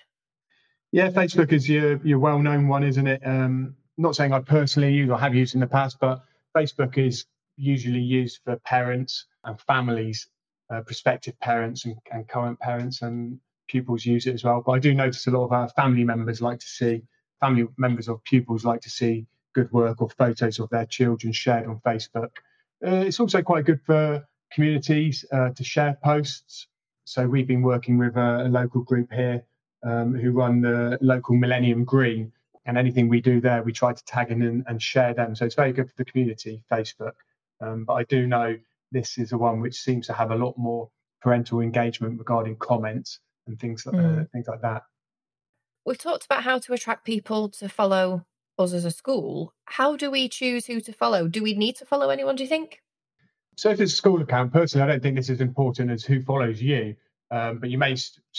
Yeah, 0.92 1.10
Facebook 1.10 1.52
is 1.52 1.68
your 1.68 1.98
your 2.06 2.20
well 2.20 2.40
known 2.40 2.68
one, 2.68 2.84
isn't 2.84 3.08
it? 3.08 3.22
Um, 3.26 3.76
not 3.98 4.16
saying 4.16 4.34
I 4.34 4.40
personally 4.40 4.94
use 4.94 5.10
or 5.10 5.18
have 5.18 5.36
used 5.36 5.54
in 5.54 5.60
the 5.62 5.68
past, 5.68 5.98
but 6.00 6.24
Facebook 6.56 6.98
is 6.98 7.26
usually 7.58 8.00
used 8.00 8.40
for 8.44 8.56
parents 8.58 9.26
and 9.44 9.60
families, 9.62 10.30
uh, 10.72 10.82
prospective 10.82 11.40
parents 11.40 11.86
and, 11.86 11.96
and 12.12 12.28
current 12.28 12.60
parents 12.60 13.02
and 13.02 13.40
pupils 13.68 14.06
use 14.06 14.28
it 14.28 14.34
as 14.34 14.44
well. 14.44 14.62
But 14.66 14.74
I 14.74 14.80
do 14.80 14.94
notice 14.94 15.28
a 15.28 15.32
lot 15.32 15.46
of 15.46 15.52
our 15.52 15.70
family 15.70 16.04
members 16.04 16.42
like 16.42 16.60
to 16.60 16.68
see 16.68 17.04
family 17.40 17.68
members 17.78 18.08
of 18.08 18.24
pupils 18.24 18.66
like 18.66 18.82
to 18.82 18.90
see 18.90 19.28
good 19.54 19.72
work 19.72 20.02
or 20.02 20.10
photos 20.10 20.60
of 20.60 20.70
their 20.70 20.86
children 20.86 21.34
shared 21.34 21.68
on 21.68 21.80
Facebook. 21.86 22.30
Uh, 22.86 23.04
it's 23.08 23.20
also 23.20 23.42
quite 23.42 23.66
good 23.66 23.82
for 23.86 24.28
communities 24.52 25.26
uh, 25.32 25.50
to 25.50 25.64
share 25.64 25.98
posts. 26.04 26.68
So 27.06 27.28
we've 27.28 27.48
been 27.48 27.62
working 27.62 27.98
with 27.98 28.16
a, 28.18 28.46
a 28.46 28.50
local 28.50 28.82
group 28.82 29.12
here 29.12 29.44
um, 29.84 30.14
who 30.14 30.32
run 30.32 30.62
the 30.62 30.98
local 31.02 31.36
Millennium 31.36 31.84
Green. 31.84 32.32
And 32.66 32.78
anything 32.78 33.08
we 33.08 33.22
do 33.22 33.40
there, 33.40 33.64
we 33.64 33.72
try 33.72 33.94
to 33.94 34.06
tag 34.06 34.30
in 34.30 34.42
and, 34.42 34.64
and 34.68 34.82
share 34.82 35.14
them. 35.14 35.36
So 35.36 35.46
it's 35.46 35.56
very 35.56 35.72
good 35.72 35.90
for 35.90 35.96
the 35.98 36.06
community, 36.06 36.64
Facebook. 36.70 37.14
Um, 37.62 37.86
but 37.86 37.94
I 37.94 38.04
do 38.04 38.28
know 38.28 38.58
this 38.92 39.18
is 39.18 39.30
the 39.30 39.38
one 39.38 39.62
which 39.62 39.80
seems 39.80 40.06
to 40.08 40.14
have 40.14 40.32
a 40.32 40.36
lot 40.36 40.58
more 40.58 40.90
parental 41.22 41.62
engagement 41.62 42.20
regarding 42.20 42.58
comments 42.58 43.20
and 43.48 43.60
things 43.60 43.86
like, 43.86 43.96
mm. 43.96 44.22
uh, 44.22 44.26
things 44.32 44.48
like 44.48 44.62
that. 44.62 44.84
We've 45.86 45.98
talked 45.98 46.26
about 46.26 46.44
how 46.44 46.60
to 46.60 46.74
attract 46.74 47.06
people 47.06 47.50
to 47.50 47.70
follow 47.70 48.26
us 48.60 48.74
as 48.74 48.86
a 48.86 48.92
school. 48.92 49.54
How 49.66 49.96
do 49.96 50.12
we 50.12 50.28
choose 50.28 50.66
who 50.66 50.82
to 50.82 50.94
follow? 50.94 51.28
Do 51.28 51.44
we 51.44 51.54
need 51.54 51.76
to 51.78 51.86
follow 51.86 52.10
anyone, 52.10 52.36
do 52.36 52.44
you 52.44 52.50
think? 52.50 52.82
So 53.56 53.70
if 53.70 53.80
it's 53.80 53.94
a 53.94 53.96
school 53.96 54.22
account, 54.22 54.54
personally, 54.54 54.84
I 54.84 54.88
don't 54.92 55.02
think 55.02 55.16
this 55.16 55.30
is 55.30 55.42
important 55.42 55.90
as 55.90 56.04
who 56.04 56.22
follows 56.22 56.62
you. 56.62 56.96
Um, 57.32 57.60
but 57.60 57.70
you 57.70 57.78
may 57.78 57.96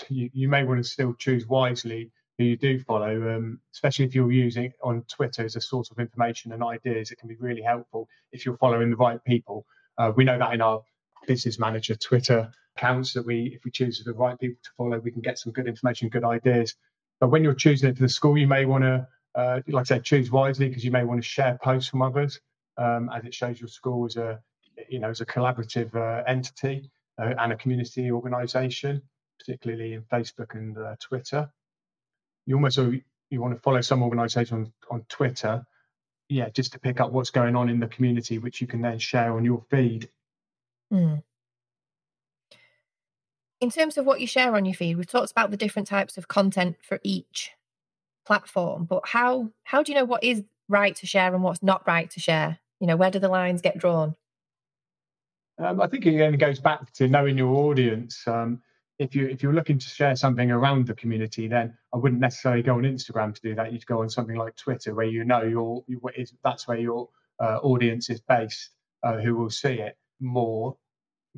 you, 0.09 0.31
you, 0.33 0.49
may 0.49 0.65
want 0.65 0.83
to 0.83 0.89
still 0.89 1.13
choose 1.15 1.47
wisely 1.47 2.11
who 2.39 2.45
you 2.45 2.57
do 2.57 2.79
follow, 2.81 3.37
um, 3.37 3.61
especially 3.75 4.07
if 4.07 4.15
you're 4.15 4.33
using 4.33 4.73
on 4.83 5.03
Twitter 5.09 5.45
as 5.45 5.57
a 5.57 5.61
source 5.61 5.91
of 5.91 5.99
information 5.99 6.53
and 6.53 6.63
ideas. 6.63 7.11
It 7.11 7.19
can 7.19 7.29
be 7.29 7.37
really 7.37 7.61
helpful 7.61 8.09
if 8.33 8.47
you're 8.47 8.57
following 8.57 8.91
the 8.91 8.97
right 8.97 9.23
people. 9.25 9.67
Uh, 9.99 10.13
we 10.17 10.25
know 10.25 10.39
that 10.39 10.55
in 10.55 10.63
our 10.63 10.83
business 11.27 11.59
manager 11.59 11.97
Twitter 11.97 12.51
accounts 12.79 13.13
that 13.15 13.27
we, 13.27 13.53
if 13.55 13.65
we 13.65 13.71
choose 13.71 14.03
the 14.05 14.13
right 14.13 14.39
people 14.39 14.61
to 14.63 14.71
follow, 14.77 14.99
we 14.99 15.11
can 15.11 15.21
get 15.21 15.39
some 15.39 15.53
good 15.53 15.67
information, 15.67 16.09
good 16.09 16.25
ideas. 16.25 16.75
But 17.21 17.29
when 17.29 17.43
you're 17.43 17.55
choosing 17.55 17.91
it 17.91 17.97
for 17.97 18.03
the 18.03 18.09
school, 18.09 18.39
you 18.39 18.47
may 18.47 18.65
want 18.65 18.85
to, 18.85 19.09
uh, 19.35 19.61
like 19.69 19.83
I 19.83 19.85
said, 19.85 20.05
choose 20.05 20.31
wisely 20.31 20.69
because 20.69 20.85
you 20.85 20.91
may 20.91 21.05
want 21.05 21.23
to 21.23 21.29
share 21.29 21.59
posts 21.63 21.91
from 21.91 22.03
others, 22.03 22.41
um, 22.77 23.11
as 23.15 23.25
it 23.25 23.35
shows 23.35 23.61
your 23.61 23.69
school 23.69 24.07
as 24.07 24.17
a, 24.17 24.41
you 24.89 25.01
know, 25.01 25.11
as 25.11 25.21
a 25.21 25.27
collaborative 25.27 25.95
uh, 25.95 26.23
entity 26.27 26.91
uh, 27.21 27.35
and 27.39 27.53
a 27.53 27.57
community 27.57 28.11
organisation, 28.11 29.03
particularly 29.39 29.95
in 29.95 30.03
Facebook 30.03 30.55
and 30.55 30.79
uh, 30.79 30.95
Twitter 31.01 31.51
you 32.49 32.57
almost 32.57 32.79
you 32.79 33.43
want 33.43 33.55
to 33.55 33.61
follow 33.61 33.83
some 33.83 34.03
organisation 34.03 34.57
on, 34.57 34.73
on 34.91 35.05
Twitter, 35.09 35.67
yeah, 36.31 36.49
just 36.49 36.73
to 36.73 36.81
pick 36.81 36.99
up 36.99 37.13
what's 37.13 37.31
going 37.31 37.55
on 37.55 37.69
in 37.69 37.79
the 37.79 37.87
community, 37.87 38.39
which 38.39 38.63
you 38.63 38.67
can 38.67 38.81
then 38.81 38.99
share 38.99 39.35
on 39.35 39.45
your 39.45 39.63
feed. 39.71 40.09
Mm. 40.93 41.23
In 43.61 43.71
terms 43.71 43.99
of 43.99 44.07
what 44.07 44.21
you 44.21 44.27
share 44.27 44.55
on 44.55 44.65
your 44.65 44.75
feed, 44.75 44.97
we've 44.97 45.07
talked 45.07 45.33
about 45.33 45.51
the 45.51 45.57
different 45.57 45.89
types 45.89 46.17
of 46.17 46.29
content 46.29 46.77
for 46.81 47.01
each 47.03 47.53
platform, 48.25 48.85
but 48.85 49.03
how 49.07 49.51
how 49.65 49.83
do 49.83 49.91
you 49.91 49.99
know 49.99 50.05
what 50.05 50.23
is 50.23 50.45
right 50.69 50.95
to 50.97 51.07
share 51.07 51.35
and 51.35 51.43
what's 51.43 51.63
not 51.63 51.87
right 51.87 52.11
to 52.11 52.21
share? 52.21 52.59
You 52.79 52.87
know, 52.87 52.97
where 52.97 53.11
do 53.11 53.19
the 53.19 53.29
lines 53.29 53.63
get 53.63 53.79
drawn? 53.79 54.15
Um, 55.59 55.81
I 55.81 55.89
think 55.89 56.07
it 56.07 56.15
again 56.15 56.37
goes 56.39 56.61
back 56.61 56.93
to 56.95 57.09
knowing 57.09 57.37
your 57.37 57.55
audience. 57.55 58.23
Um, 58.29 58.63
if 58.99 59.15
you 59.15 59.27
if 59.27 59.43
you're 59.43 59.55
looking 59.55 59.79
to 59.79 59.89
share 59.89 60.15
something 60.15 60.51
around 60.51 60.87
the 60.87 60.95
community, 60.95 61.49
then 61.49 61.77
I 61.93 61.97
wouldn't 61.97 62.21
necessarily 62.21 62.63
go 62.63 62.75
on 62.75 62.83
Instagram 62.83 63.35
to 63.35 63.41
do 63.41 63.55
that. 63.55 63.73
You'd 63.73 63.87
go 63.87 64.03
on 64.03 64.11
something 64.11 64.37
like 64.37 64.57
Twitter, 64.57 64.95
where 64.95 65.07
you 65.07 65.25
know 65.25 65.43
your, 65.43 65.85
that's 66.45 66.69
where 66.69 66.79
your 66.79 67.09
uh, 67.41 67.59
audience 67.63 68.11
is 68.11 68.21
based, 68.21 68.71
uh, 69.03 69.17
who 69.17 69.37
will 69.37 69.51
see 69.51 69.75
it 69.81 69.97
more. 70.21 70.77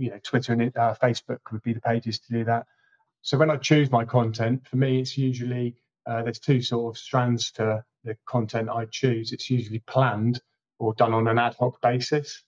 You 0.01 0.11
know, 0.11 0.21
Twitter 0.23 0.53
and 0.53 0.77
uh, 0.77 0.95
Facebook 1.03 1.39
would 1.53 1.63
be 1.63 1.73
the 1.73 1.81
pages 1.81 2.19
to 2.21 2.33
do 2.33 2.45
that. 2.45 2.67
So 3.23 3.37
when 3.37 3.51
I 3.51 3.57
choose 3.57 3.91
my 3.91 4.05
content, 4.05 4.67
for 4.67 4.77
me, 4.77 5.01
it's 5.01 5.17
usually 5.19 5.77
uh, 6.07 6.23
there's 6.23 6.39
two 6.39 6.63
sort 6.63 6.95
of 6.95 6.99
strands 6.99 7.53
to 7.53 7.85
the 8.05 8.17
content 8.27 8.71
I 8.71 8.87
choose. 8.87 9.33
It's 9.33 9.51
usually 9.51 9.81
planned 9.81 10.41
or 10.79 10.95
done 10.95 11.13
on 11.13 11.29
an 11.29 11.39
ad 11.39 11.55
hoc 11.59 11.81
basis. 11.83 12.43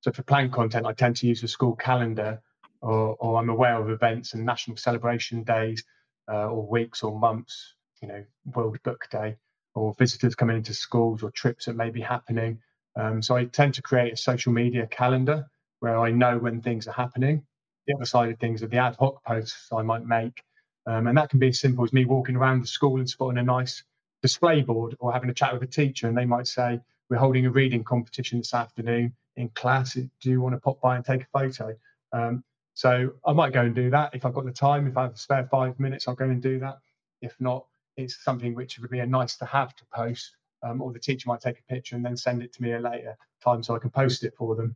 So 0.00 0.12
for 0.12 0.22
planned 0.22 0.52
content, 0.52 0.86
I 0.86 0.92
tend 0.92 1.16
to 1.16 1.26
use 1.26 1.40
the 1.40 1.48
school 1.48 1.74
calendar 1.74 2.40
or, 2.80 3.16
or 3.16 3.40
I'm 3.40 3.50
aware 3.50 3.80
of 3.80 3.90
events 3.90 4.34
and 4.34 4.46
national 4.46 4.76
celebration 4.76 5.42
days 5.42 5.82
uh, 6.30 6.48
or 6.48 6.68
weeks 6.68 7.02
or 7.02 7.18
months, 7.18 7.74
you 8.00 8.08
know, 8.08 8.24
World 8.54 8.78
Book 8.84 9.08
Day 9.10 9.36
or 9.74 9.94
visitors 9.98 10.34
coming 10.34 10.56
into 10.56 10.74
schools 10.74 11.22
or 11.22 11.30
trips 11.30 11.64
that 11.64 11.76
may 11.76 11.90
be 11.90 12.00
happening. 12.00 12.60
Um, 12.94 13.20
so 13.22 13.36
I 13.36 13.44
tend 13.44 13.74
to 13.74 13.82
create 13.82 14.12
a 14.12 14.16
social 14.16 14.52
media 14.52 14.86
calendar 14.86 15.46
where 15.86 16.00
I 16.00 16.10
know 16.10 16.36
when 16.36 16.60
things 16.60 16.88
are 16.88 16.92
happening. 16.92 17.46
The 17.86 17.94
other 17.94 18.06
side 18.06 18.32
of 18.32 18.40
things 18.40 18.60
are 18.64 18.66
the 18.66 18.78
ad 18.78 18.96
hoc 18.96 19.22
posts 19.22 19.68
I 19.72 19.82
might 19.82 20.04
make. 20.04 20.42
Um, 20.84 21.06
and 21.06 21.16
that 21.16 21.30
can 21.30 21.38
be 21.38 21.48
as 21.48 21.60
simple 21.60 21.84
as 21.84 21.92
me 21.92 22.04
walking 22.04 22.34
around 22.34 22.60
the 22.60 22.66
school 22.66 22.96
and 22.96 23.08
spotting 23.08 23.38
a 23.38 23.42
nice 23.44 23.84
display 24.20 24.62
board 24.62 24.96
or 24.98 25.12
having 25.12 25.30
a 25.30 25.34
chat 25.34 25.52
with 25.52 25.62
a 25.62 25.66
teacher. 25.66 26.08
And 26.08 26.18
they 26.18 26.24
might 26.24 26.48
say, 26.48 26.80
We're 27.08 27.18
holding 27.18 27.46
a 27.46 27.52
reading 27.52 27.84
competition 27.84 28.38
this 28.38 28.52
afternoon 28.52 29.14
in 29.36 29.48
class. 29.50 29.94
Do 29.94 30.08
you 30.24 30.40
want 30.40 30.56
to 30.56 30.60
pop 30.60 30.80
by 30.80 30.96
and 30.96 31.04
take 31.04 31.22
a 31.22 31.38
photo? 31.38 31.76
Um, 32.12 32.42
so 32.74 33.12
I 33.24 33.32
might 33.32 33.52
go 33.52 33.62
and 33.62 33.74
do 33.74 33.88
that 33.90 34.12
if 34.12 34.24
I've 34.26 34.34
got 34.34 34.44
the 34.44 34.50
time. 34.50 34.88
If 34.88 34.96
I 34.96 35.02
have 35.02 35.14
a 35.14 35.18
spare 35.18 35.46
five 35.48 35.78
minutes, 35.78 36.08
I'll 36.08 36.16
go 36.16 36.24
and 36.24 36.42
do 36.42 36.58
that. 36.58 36.78
If 37.22 37.36
not, 37.38 37.64
it's 37.96 38.24
something 38.24 38.56
which 38.56 38.80
would 38.80 38.90
be 38.90 38.98
a 38.98 39.06
nice 39.06 39.36
to 39.36 39.44
have 39.44 39.76
to 39.76 39.84
post, 39.94 40.34
um, 40.64 40.82
or 40.82 40.92
the 40.92 40.98
teacher 40.98 41.28
might 41.28 41.42
take 41.42 41.60
a 41.60 41.72
picture 41.72 41.94
and 41.94 42.04
then 42.04 42.16
send 42.16 42.42
it 42.42 42.52
to 42.54 42.62
me 42.62 42.72
at 42.72 42.80
a 42.80 42.82
later 42.82 43.16
time 43.40 43.62
so 43.62 43.76
I 43.76 43.78
can 43.78 43.90
post 43.90 44.24
it 44.24 44.34
for 44.36 44.56
them. 44.56 44.74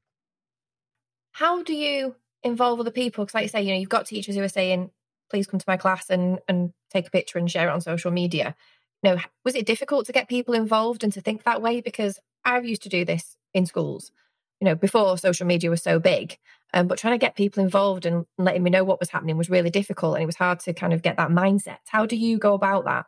How 1.33 1.63
do 1.63 1.75
you 1.75 2.17
involve 2.43 2.81
other 2.81 2.91
people? 2.91 3.25
Because, 3.25 3.35
like 3.35 3.45
you 3.45 3.49
say, 3.49 3.63
you 3.63 3.73
know, 3.73 3.79
you've 3.79 3.89
got 3.89 4.07
teachers 4.07 4.37
who 4.37 4.43
are 4.43 4.49
saying, 4.49 4.91
"Please 5.31 5.47
come 5.47 5.61
to 5.61 5.69
my 5.69 5.77
class 5.77 6.11
and 6.11 6.41
and 6.49 6.73
take 6.91 7.07
a 7.07 7.11
picture 7.11 7.39
and 7.39 7.51
share 7.51 7.69
it 7.69 7.73
on 7.73 7.81
social 7.81 8.11
media." 8.11 8.57
You 9.03 9.11
know, 9.15 9.21
was 9.45 9.55
it 9.55 9.67
difficult 9.67 10.07
to 10.07 10.13
get 10.13 10.29
people 10.29 10.55
involved 10.55 11.03
and 11.03 11.13
to 11.15 11.21
think 11.21 11.45
that 11.45 11.63
way? 11.63 11.81
Because 11.81 12.19
I've 12.45 12.67
used 12.67 12.83
to 12.83 12.89
do 12.89 13.05
this 13.05 13.37
in 13.55 13.67
schools 13.67 14.13
you 14.61 14.67
know, 14.67 14.75
before 14.75 15.17
social 15.19 15.47
media 15.47 15.71
was 15.71 15.83
so 15.83 15.99
big. 15.99 16.39
Um, 16.73 16.87
but 16.87 16.99
trying 16.99 17.15
to 17.15 17.19
get 17.19 17.35
people 17.35 17.63
involved 17.63 18.07
and 18.07 18.27
letting 18.39 18.63
me 18.63 18.71
know 18.71 18.85
what 18.85 19.01
was 19.01 19.11
happening 19.11 19.37
was 19.37 19.51
really 19.51 19.71
difficult. 19.71 20.15
And 20.15 20.23
it 20.23 20.27
was 20.27 20.37
hard 20.37 20.61
to 20.61 20.73
kind 20.73 20.93
of 20.93 21.03
get 21.03 21.17
that 21.17 21.31
mindset. 21.31 21.79
How 21.87 22.07
do 22.07 22.17
you 22.17 22.39
go 22.39 22.55
about 22.55 22.85
that? 22.85 23.07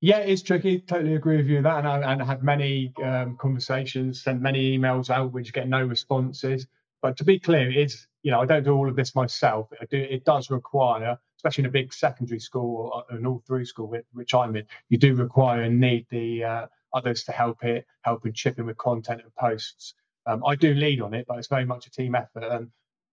Yeah, 0.00 0.18
it's 0.18 0.42
tricky. 0.42 0.80
Totally 0.80 1.14
agree 1.14 1.36
with 1.36 1.46
you 1.46 1.58
on 1.58 1.64
that. 1.64 1.78
And 1.78 1.88
I, 1.88 2.12
and 2.12 2.22
had 2.22 2.42
many 2.42 2.92
um, 3.02 3.36
conversations, 3.38 4.22
sent 4.22 4.40
many 4.40 4.78
emails 4.78 5.10
out, 5.10 5.32
which 5.32 5.52
get 5.52 5.68
no 5.68 5.84
responses. 5.84 6.66
But 7.02 7.16
to 7.18 7.24
be 7.24 7.38
clear, 7.38 7.70
it's 7.70 8.06
you 8.22 8.30
know 8.30 8.40
I 8.40 8.46
don't 8.46 8.62
do 8.62 8.74
all 8.74 8.88
of 8.88 8.96
this 8.96 9.14
myself. 9.14 9.68
Do, 9.90 9.96
it 9.98 10.24
does 10.24 10.50
require, 10.50 11.18
especially 11.36 11.62
in 11.62 11.70
a 11.70 11.72
big 11.72 11.92
secondary 11.92 12.40
school 12.40 12.90
or 12.94 13.16
an 13.16 13.26
all-through 13.26 13.66
school, 13.66 13.92
which 14.12 14.34
I'm 14.34 14.56
in, 14.56 14.64
you 14.88 14.98
do 14.98 15.14
require 15.14 15.62
and 15.62 15.80
need 15.80 16.06
the 16.10 16.44
uh, 16.44 16.66
others 16.94 17.24
to 17.24 17.32
help 17.32 17.64
it, 17.64 17.86
help 18.02 18.24
and 18.24 18.34
chip 18.34 18.58
in 18.58 18.66
with 18.66 18.76
content 18.78 19.22
and 19.22 19.34
posts. 19.34 19.94
Um, 20.26 20.44
I 20.46 20.54
do 20.54 20.72
lead 20.74 21.00
on 21.00 21.14
it, 21.14 21.26
but 21.26 21.38
it's 21.38 21.48
very 21.48 21.64
much 21.64 21.86
a 21.86 21.90
team 21.90 22.14
effort. 22.14 22.44
And 22.44 22.70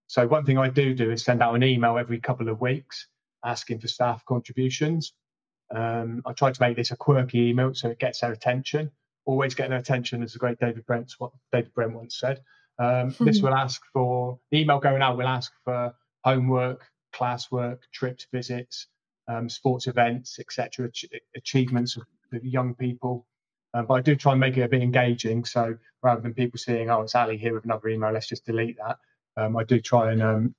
so 0.07 0.27
one 0.27 0.45
thing 0.45 0.57
I 0.57 0.69
do 0.69 0.93
do 0.93 1.11
is 1.11 1.23
send 1.23 1.41
out 1.41 1.55
an 1.55 1.63
email 1.63 1.97
every 1.97 2.19
couple 2.19 2.49
of 2.49 2.61
weeks 2.61 3.07
asking 3.43 3.79
for 3.79 3.87
staff 3.87 4.23
contributions. 4.25 5.13
Um, 5.73 6.21
I 6.25 6.33
try 6.33 6.51
to 6.51 6.61
make 6.61 6.75
this 6.75 6.91
a 6.91 6.97
quirky 6.97 7.49
email 7.49 7.73
so 7.73 7.89
it 7.89 7.99
gets 7.99 8.21
their 8.21 8.31
attention. 8.31 8.91
Always 9.25 9.55
get 9.55 9.69
their 9.69 9.79
attention, 9.79 10.23
as 10.23 10.33
the 10.33 10.39
great 10.39 10.59
David 10.59 10.85
Brent 10.85 11.13
what 11.19 11.31
David 11.51 11.73
Brent 11.73 11.93
once 11.93 12.19
said. 12.19 12.41
Um, 12.79 13.15
this 13.19 13.41
will 13.41 13.53
ask 13.53 13.81
for 13.93 14.39
the 14.51 14.59
email 14.61 14.79
going 14.79 15.01
out 15.01 15.17
will 15.17 15.27
ask 15.27 15.51
for 15.63 15.93
homework, 16.23 16.89
classwork, 17.13 17.79
trips, 17.93 18.25
visits, 18.31 18.87
um, 19.27 19.49
sports 19.49 19.87
events, 19.87 20.39
etc., 20.39 20.87
ach- 20.87 21.05
achievements 21.35 21.97
of 21.97 22.03
the 22.31 22.39
young 22.43 22.73
people, 22.73 23.25
um, 23.73 23.85
but 23.85 23.93
I 23.95 24.01
do 24.01 24.15
try 24.15 24.33
and 24.33 24.41
make 24.41 24.57
it 24.57 24.61
a 24.61 24.67
bit 24.67 24.81
engaging. 24.81 25.45
So 25.45 25.77
rather 26.01 26.21
than 26.21 26.33
people 26.33 26.57
seeing, 26.57 26.89
oh, 26.89 27.01
it's 27.01 27.15
Ali 27.15 27.37
here 27.37 27.53
with 27.53 27.65
another 27.65 27.89
email, 27.89 28.11
let's 28.11 28.27
just 28.27 28.45
delete 28.45 28.77
that. 28.77 28.97
Um, 29.37 29.55
I 29.57 29.63
do 29.63 29.79
try 29.79 30.11
and 30.11 30.21
um, 30.21 30.55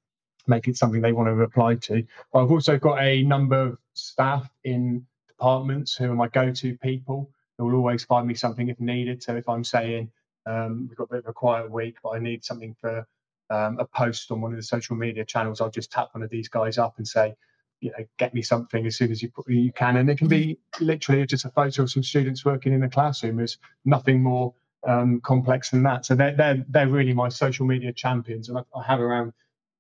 make 0.47 0.69
it 0.69 0.77
something 0.77 1.01
they 1.01 1.13
want 1.13 1.29
to 1.29 1.35
reply 1.35 1.75
to. 1.77 2.05
But 2.33 2.45
I've 2.45 2.51
also 2.51 2.79
got 2.79 3.03
a 3.03 3.23
number 3.25 3.61
of 3.61 3.79
staff 3.95 4.49
in 4.65 5.05
departments 5.29 5.97
who 5.97 6.11
are 6.11 6.15
my 6.15 6.29
go-to 6.29 6.77
people 6.79 7.31
who 7.59 7.65
will 7.67 7.75
always 7.75 8.05
find 8.05 8.27
me 8.27 8.35
something 8.35 8.69
if 8.69 8.79
needed. 8.79 9.23
So 9.23 9.37
if 9.37 9.49
I'm 9.49 9.65
saying 9.65 10.11
um, 10.47 10.87
we've 10.89 10.97
got 10.97 11.05
a 11.05 11.15
bit 11.15 11.19
of 11.21 11.29
a 11.29 11.33
quiet 11.33 11.71
week, 11.71 11.97
but 12.03 12.11
I 12.11 12.19
need 12.19 12.45
something 12.45 12.75
for 12.81 13.07
um, 13.51 13.79
a 13.79 13.85
post 13.85 14.31
on 14.31 14.41
one 14.41 14.53
of 14.53 14.57
the 14.57 14.63
social 14.63 14.97
media 14.97 15.25
channels, 15.25 15.61
I'll 15.61 15.71
just 15.71 15.91
tap 15.91 16.09
one 16.13 16.23
of 16.23 16.31
these 16.31 16.49
guys 16.49 16.79
up 16.79 16.95
and 16.99 17.07
say, 17.07 17.35
you 17.81 17.91
know, 17.91 18.05
get 18.19 18.33
me 18.33 18.43
something 18.43 18.87
as 18.87 18.97
soon 18.97 19.11
as 19.11 19.23
you 19.23 19.31
you 19.49 19.73
can, 19.73 19.97
and 19.97 20.09
it 20.09 20.19
can 20.19 20.29
be 20.29 20.59
literally 20.81 21.25
just 21.27 21.45
a 21.47 21.51
photo 21.51 21.83
of 21.83 21.91
some 21.91 22.03
students 22.03 22.45
working 22.45 22.73
in 22.73 22.83
a 22.83 22.91
classroom. 22.91 23.37
There's 23.37 23.59
nothing 23.85 24.23
more 24.23 24.55
um, 24.87 25.21
complex 25.23 25.71
than 25.71 25.83
that. 25.85 26.05
So 26.05 26.15
they're 26.15 26.37
they're 26.37 26.65
they're 26.69 26.89
really 26.89 27.15
my 27.15 27.31
social 27.31 27.67
media 27.67 27.93
champions, 27.93 28.49
and 28.49 28.59
I, 28.59 28.63
I 28.79 28.83
have 28.85 29.01
around 29.01 29.33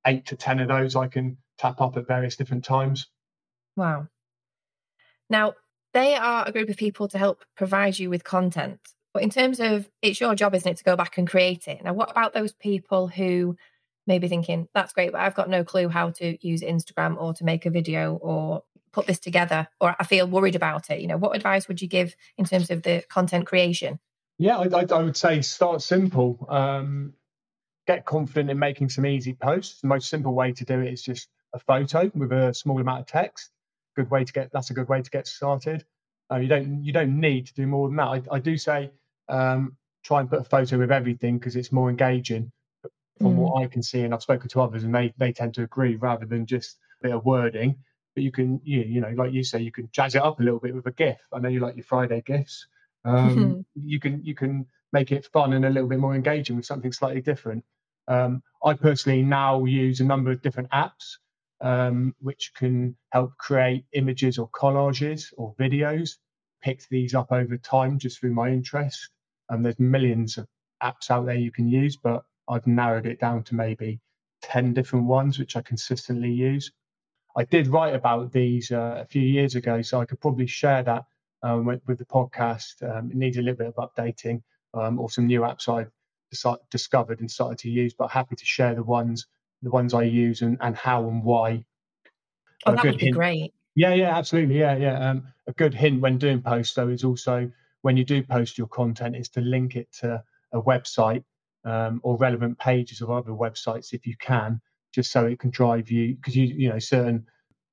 eight 0.06 0.26
to 0.26 0.36
ten 0.36 0.60
of 0.60 0.68
those 0.68 0.96
I 0.96 1.08
can 1.08 1.36
tap 1.58 1.80
up 1.80 1.96
at 1.96 2.06
various 2.06 2.36
different 2.36 2.64
times. 2.64 3.06
Wow. 3.76 4.08
Now 5.28 5.54
they 5.92 6.16
are 6.16 6.48
a 6.48 6.52
group 6.52 6.70
of 6.70 6.78
people 6.78 7.06
to 7.08 7.18
help 7.18 7.44
provide 7.54 7.98
you 7.98 8.08
with 8.08 8.24
content. 8.24 8.80
But 9.12 9.22
in 9.22 9.30
terms 9.30 9.60
of 9.60 9.88
it's 10.02 10.20
your 10.20 10.34
job, 10.34 10.54
isn't 10.54 10.70
it, 10.70 10.76
to 10.78 10.84
go 10.84 10.96
back 10.96 11.18
and 11.18 11.28
create 11.28 11.66
it? 11.68 11.82
Now, 11.82 11.92
what 11.92 12.10
about 12.10 12.32
those 12.32 12.52
people 12.52 13.08
who 13.08 13.56
maybe 14.06 14.28
thinking, 14.28 14.68
that's 14.74 14.92
great, 14.92 15.12
but 15.12 15.20
I've 15.20 15.34
got 15.34 15.48
no 15.48 15.62
clue 15.62 15.88
how 15.88 16.10
to 16.10 16.36
use 16.46 16.62
Instagram 16.62 17.16
or 17.20 17.32
to 17.34 17.44
make 17.44 17.64
a 17.64 17.70
video 17.70 18.16
or 18.16 18.64
put 18.92 19.06
this 19.06 19.20
together, 19.20 19.68
or 19.80 19.94
I 19.98 20.04
feel 20.04 20.26
worried 20.26 20.56
about 20.56 20.90
it. 20.90 21.00
You 21.00 21.06
know, 21.06 21.16
what 21.16 21.36
advice 21.36 21.68
would 21.68 21.80
you 21.80 21.86
give 21.86 22.16
in 22.36 22.44
terms 22.44 22.70
of 22.70 22.82
the 22.82 23.04
content 23.08 23.46
creation? 23.46 24.00
Yeah, 24.38 24.58
I, 24.58 24.64
I, 24.80 24.86
I 24.90 25.02
would 25.02 25.16
say 25.16 25.42
start 25.42 25.82
simple. 25.82 26.44
Um, 26.48 27.14
get 27.86 28.04
confident 28.04 28.50
in 28.50 28.58
making 28.58 28.88
some 28.88 29.06
easy 29.06 29.34
posts. 29.34 29.80
The 29.80 29.86
most 29.86 30.08
simple 30.08 30.34
way 30.34 30.52
to 30.52 30.64
do 30.64 30.80
it 30.80 30.92
is 30.92 31.02
just 31.02 31.28
a 31.54 31.58
photo 31.60 32.10
with 32.14 32.32
a 32.32 32.52
small 32.52 32.80
amount 32.80 33.00
of 33.00 33.06
text. 33.06 33.50
Good 33.94 34.10
way 34.10 34.24
to 34.24 34.32
get. 34.32 34.50
That's 34.52 34.70
a 34.70 34.74
good 34.74 34.88
way 34.88 35.02
to 35.02 35.10
get 35.10 35.26
started. 35.28 35.84
Uh, 36.32 36.36
you 36.36 36.48
don't 36.48 36.84
you 36.84 36.92
don't 36.92 37.20
need 37.20 37.46
to 37.46 37.54
do 37.54 37.66
more 37.66 37.88
than 37.88 37.96
that. 37.96 38.08
I, 38.08 38.22
I 38.32 38.38
do 38.38 38.56
say 38.56 38.90
um, 39.30 39.76
try 40.04 40.20
and 40.20 40.30
put 40.30 40.40
a 40.40 40.44
photo 40.44 40.78
with 40.78 40.90
everything 40.90 41.38
because 41.38 41.56
it's 41.56 41.72
more 41.72 41.90
engaging 41.90 42.52
from 43.18 43.34
mm. 43.34 43.36
what 43.36 43.62
I 43.62 43.66
can 43.66 43.82
see, 43.82 44.02
and 44.02 44.14
I've 44.14 44.22
spoken 44.22 44.48
to 44.50 44.60
others, 44.60 44.84
and 44.84 44.94
they 44.94 45.12
they 45.18 45.32
tend 45.32 45.54
to 45.54 45.62
agree 45.62 45.96
rather 45.96 46.26
than 46.26 46.46
just 46.46 46.78
a 47.00 47.08
bit 47.08 47.14
of 47.14 47.24
wording. 47.24 47.76
But 48.14 48.24
you 48.24 48.32
can, 48.32 48.60
you, 48.64 48.80
you 48.80 49.00
know, 49.00 49.10
like 49.10 49.32
you 49.32 49.44
say, 49.44 49.60
you 49.60 49.70
can 49.70 49.88
jazz 49.92 50.16
it 50.16 50.22
up 50.22 50.40
a 50.40 50.42
little 50.42 50.58
bit 50.58 50.74
with 50.74 50.86
a 50.86 50.90
GIF. 50.90 51.20
I 51.32 51.38
know 51.38 51.48
you 51.48 51.60
like 51.60 51.76
your 51.76 51.84
Friday 51.84 52.22
GIFs. 52.24 52.66
Um, 53.04 53.36
mm-hmm. 53.36 53.60
You 53.82 54.00
can 54.00 54.24
you 54.24 54.34
can 54.34 54.66
make 54.92 55.12
it 55.12 55.26
fun 55.32 55.52
and 55.52 55.64
a 55.64 55.70
little 55.70 55.88
bit 55.88 55.98
more 55.98 56.14
engaging 56.14 56.56
with 56.56 56.66
something 56.66 56.92
slightly 56.92 57.22
different. 57.22 57.64
Um, 58.08 58.42
I 58.64 58.74
personally 58.74 59.22
now 59.22 59.64
use 59.64 60.00
a 60.00 60.04
number 60.04 60.32
of 60.32 60.42
different 60.42 60.70
apps 60.70 61.16
um, 61.60 62.14
which 62.20 62.52
can 62.54 62.96
help 63.10 63.36
create 63.36 63.84
images 63.92 64.38
or 64.38 64.48
collages 64.48 65.32
or 65.36 65.54
videos. 65.54 66.16
Picked 66.62 66.88
these 66.90 67.14
up 67.14 67.32
over 67.32 67.56
time 67.56 67.98
just 67.98 68.20
through 68.20 68.34
my 68.34 68.48
interest. 68.48 69.08
And 69.50 69.64
there's 69.64 69.78
millions 69.78 70.38
of 70.38 70.46
apps 70.82 71.10
out 71.10 71.26
there 71.26 71.34
you 71.34 71.52
can 71.52 71.68
use, 71.68 71.96
but 71.96 72.24
I've 72.48 72.66
narrowed 72.66 73.06
it 73.06 73.20
down 73.20 73.42
to 73.44 73.54
maybe 73.54 74.00
10 74.42 74.72
different 74.72 75.06
ones, 75.06 75.38
which 75.38 75.56
I 75.56 75.62
consistently 75.62 76.32
use. 76.32 76.72
I 77.36 77.44
did 77.44 77.68
write 77.68 77.94
about 77.94 78.32
these 78.32 78.70
uh, 78.72 78.96
a 79.02 79.06
few 79.06 79.22
years 79.22 79.54
ago, 79.54 79.82
so 79.82 80.00
I 80.00 80.04
could 80.04 80.20
probably 80.20 80.46
share 80.46 80.82
that 80.82 81.04
um, 81.42 81.64
with, 81.64 81.80
with, 81.86 81.98
the 81.98 82.04
podcast. 82.06 82.82
Um, 82.82 83.10
it 83.10 83.16
needs 83.16 83.36
a 83.36 83.42
little 83.42 83.58
bit 83.58 83.72
of 83.74 83.76
updating 83.76 84.42
um, 84.74 84.98
or 84.98 85.10
some 85.10 85.26
new 85.26 85.42
apps 85.42 85.68
I've 85.68 85.90
discovered 86.70 87.20
and 87.20 87.30
started 87.30 87.58
to 87.58 87.70
use, 87.70 87.94
but 87.94 88.10
happy 88.10 88.36
to 88.36 88.44
share 88.44 88.74
the 88.74 88.82
ones 88.82 89.26
the 89.62 89.70
ones 89.70 89.94
I 89.94 90.04
use 90.04 90.42
and, 90.42 90.56
and 90.60 90.74
how 90.74 91.06
and 91.08 91.22
why. 91.22 91.64
Oh, 92.66 92.74
that 92.74 92.84
would 92.84 92.98
be 92.98 93.06
hint. 93.06 93.16
great. 93.16 93.54
Yeah, 93.74 93.94
yeah, 93.94 94.16
absolutely. 94.16 94.58
Yeah, 94.58 94.76
yeah. 94.76 95.10
Um, 95.10 95.28
a 95.46 95.52
good 95.52 95.74
hint 95.74 96.00
when 96.00 96.18
doing 96.18 96.42
posts, 96.42 96.74
though, 96.74 96.88
is 96.88 97.04
also 97.04 97.50
when 97.82 97.96
you 97.96 98.04
do 98.04 98.22
post 98.22 98.58
your 98.58 98.68
content, 98.68 99.16
is 99.16 99.28
to 99.30 99.40
link 99.40 99.76
it 99.76 99.92
to 100.00 100.22
a 100.52 100.62
website 100.62 101.24
um, 101.64 102.00
or 102.02 102.16
relevant 102.16 102.58
pages 102.58 103.00
of 103.00 103.10
other 103.10 103.32
websites 103.32 103.92
if 103.92 104.06
you 104.06 104.16
can, 104.18 104.60
just 104.92 105.12
so 105.12 105.26
it 105.26 105.38
can 105.38 105.50
drive 105.50 105.90
you 105.90 106.14
because 106.14 106.36
you 106.36 106.44
you 106.46 106.68
know 106.68 106.78
certain 106.78 107.26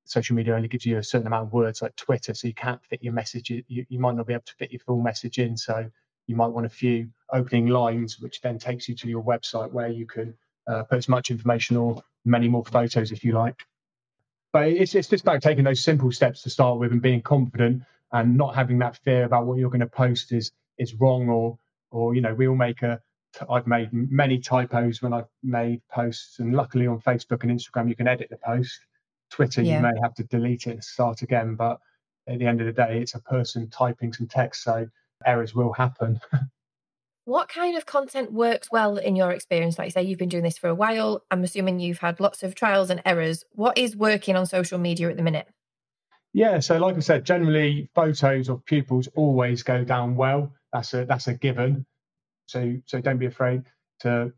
social 0.06 0.36
media 0.36 0.56
only 0.56 0.68
gives 0.68 0.86
you 0.86 0.98
a 0.98 1.04
certain 1.04 1.28
amount 1.28 1.48
of 1.48 1.54
words 1.54 1.82
like 1.82 1.96
Twitter, 1.96 2.34
so 2.34 2.48
you 2.48 2.54
can't 2.54 2.84
fit 2.86 3.04
your 3.04 3.14
message. 3.14 3.50
You, 3.50 3.64
you 3.68 4.00
might 4.00 4.16
not 4.16 4.28
be 4.28 4.34
able 4.34 4.44
to 4.46 4.56
fit 4.56 4.72
your 4.72 4.80
full 4.80 5.02
message 5.02 5.38
in, 5.40 5.58
so 5.58 5.90
you 6.28 6.36
might 6.36 6.48
want 6.48 6.66
a 6.66 6.70
few 6.70 7.10
opening 7.34 7.68
lines, 7.68 8.20
which 8.20 8.42
then 8.42 8.58
takes 8.58 8.88
you 8.88 8.96
to 8.96 9.08
your 9.08 9.24
website 9.24 9.72
where 9.72 9.90
you 9.90 10.06
can 10.06 10.34
uh, 10.68 10.84
put 10.84 10.98
as 10.98 11.10
much 11.10 11.32
information 11.32 11.78
or 11.78 12.02
many 12.26 12.48
more 12.48 12.64
photos 12.66 13.12
if 13.12 13.24
you 13.24 13.34
like. 13.34 13.62
But 14.54 14.70
it's, 14.70 14.96
it's 14.96 15.10
just 15.10 15.24
about 15.24 15.42
taking 15.42 15.64
those 15.64 15.84
simple 15.84 16.12
steps 16.12 16.42
to 16.44 16.50
start 16.50 16.80
with 16.80 16.92
and 16.92 17.02
being 17.02 17.22
confident 17.22 17.84
and 18.12 18.38
not 18.38 18.56
having 18.56 18.80
that 18.80 18.98
fear 19.04 19.26
about 19.26 19.46
what 19.46 19.58
you're 19.58 19.70
going 19.70 19.80
to 19.82 19.88
post 19.88 20.32
is 20.32 20.52
is 20.78 20.94
wrong 20.96 21.30
or 21.30 21.58
or 21.92 22.16
you 22.16 22.22
know 22.22 22.34
we 22.34 22.48
all 22.48 22.56
make 22.56 22.82
a 22.82 23.00
I've 23.50 23.68
made 23.68 23.90
many 23.92 24.40
typos 24.40 25.02
when 25.02 25.14
I've 25.14 25.28
made 25.44 25.82
posts 25.92 26.40
and 26.40 26.56
luckily 26.56 26.88
on 26.88 27.00
Facebook 27.02 27.44
and 27.44 27.52
Instagram 27.52 27.90
you 27.90 27.96
can 27.96 28.08
edit 28.08 28.30
the 28.30 28.38
post. 28.38 28.80
Twitter 29.30 29.62
yeah. 29.62 29.76
you 29.76 29.82
may 29.82 30.00
have 30.02 30.14
to 30.16 30.24
delete 30.24 30.68
it 30.68 30.72
and 30.72 30.84
start 30.84 31.22
again 31.22 31.56
but 31.56 31.80
at 32.28 32.40
the 32.40 32.46
end 32.46 32.62
of 32.62 32.68
the 32.68 32.74
day 32.74 33.00
it's 33.02 33.16
a 33.16 33.22
person 33.22 33.70
typing 33.70 34.14
some 34.14 34.28
text 34.28 34.64
so 34.64 34.88
errors 35.26 35.54
will 35.54 35.74
happen. 35.74 36.20
What 37.28 37.50
kind 37.50 37.76
of 37.76 37.86
content 37.86 38.32
works 38.32 38.72
well 38.72 38.96
in 38.96 39.18
your 39.18 39.32
experience? 39.32 39.78
Like, 39.78 39.88
you 39.88 39.92
say, 39.92 40.04
you've 40.04 40.18
been 40.18 40.30
doing 40.30 40.46
this 40.46 40.58
for 40.58 40.70
a 40.70 40.74
while. 40.74 41.26
I'm 41.30 41.44
assuming 41.44 41.82
you've 41.82 41.98
had 41.98 42.22
lots 42.22 42.42
of 42.42 42.56
trials 42.56 42.90
and 42.90 43.02
errors. 43.04 43.44
What 43.52 43.78
is 43.78 43.98
working 43.98 44.38
on 44.38 44.46
social 44.46 44.80
media 44.80 45.10
at 45.10 45.18
the 45.18 45.24
minute? 45.24 45.46
Yeah, 46.38 46.60
so 46.60 46.78
like 46.78 46.96
I 46.96 47.00
said, 47.00 47.26
generally 47.26 47.90
photos 47.96 48.48
of 48.48 48.64
pupils 48.64 49.10
always 49.16 49.64
go 49.64 49.84
down 49.84 50.16
well. 50.16 50.54
That's 50.72 50.94
a 50.94 51.04
that's 51.04 51.26
a 51.26 51.34
given. 51.34 51.84
So 52.46 52.76
so 52.86 53.02
don't 53.02 53.18
be 53.18 53.26
afraid 53.26 53.64
to 54.02 54.32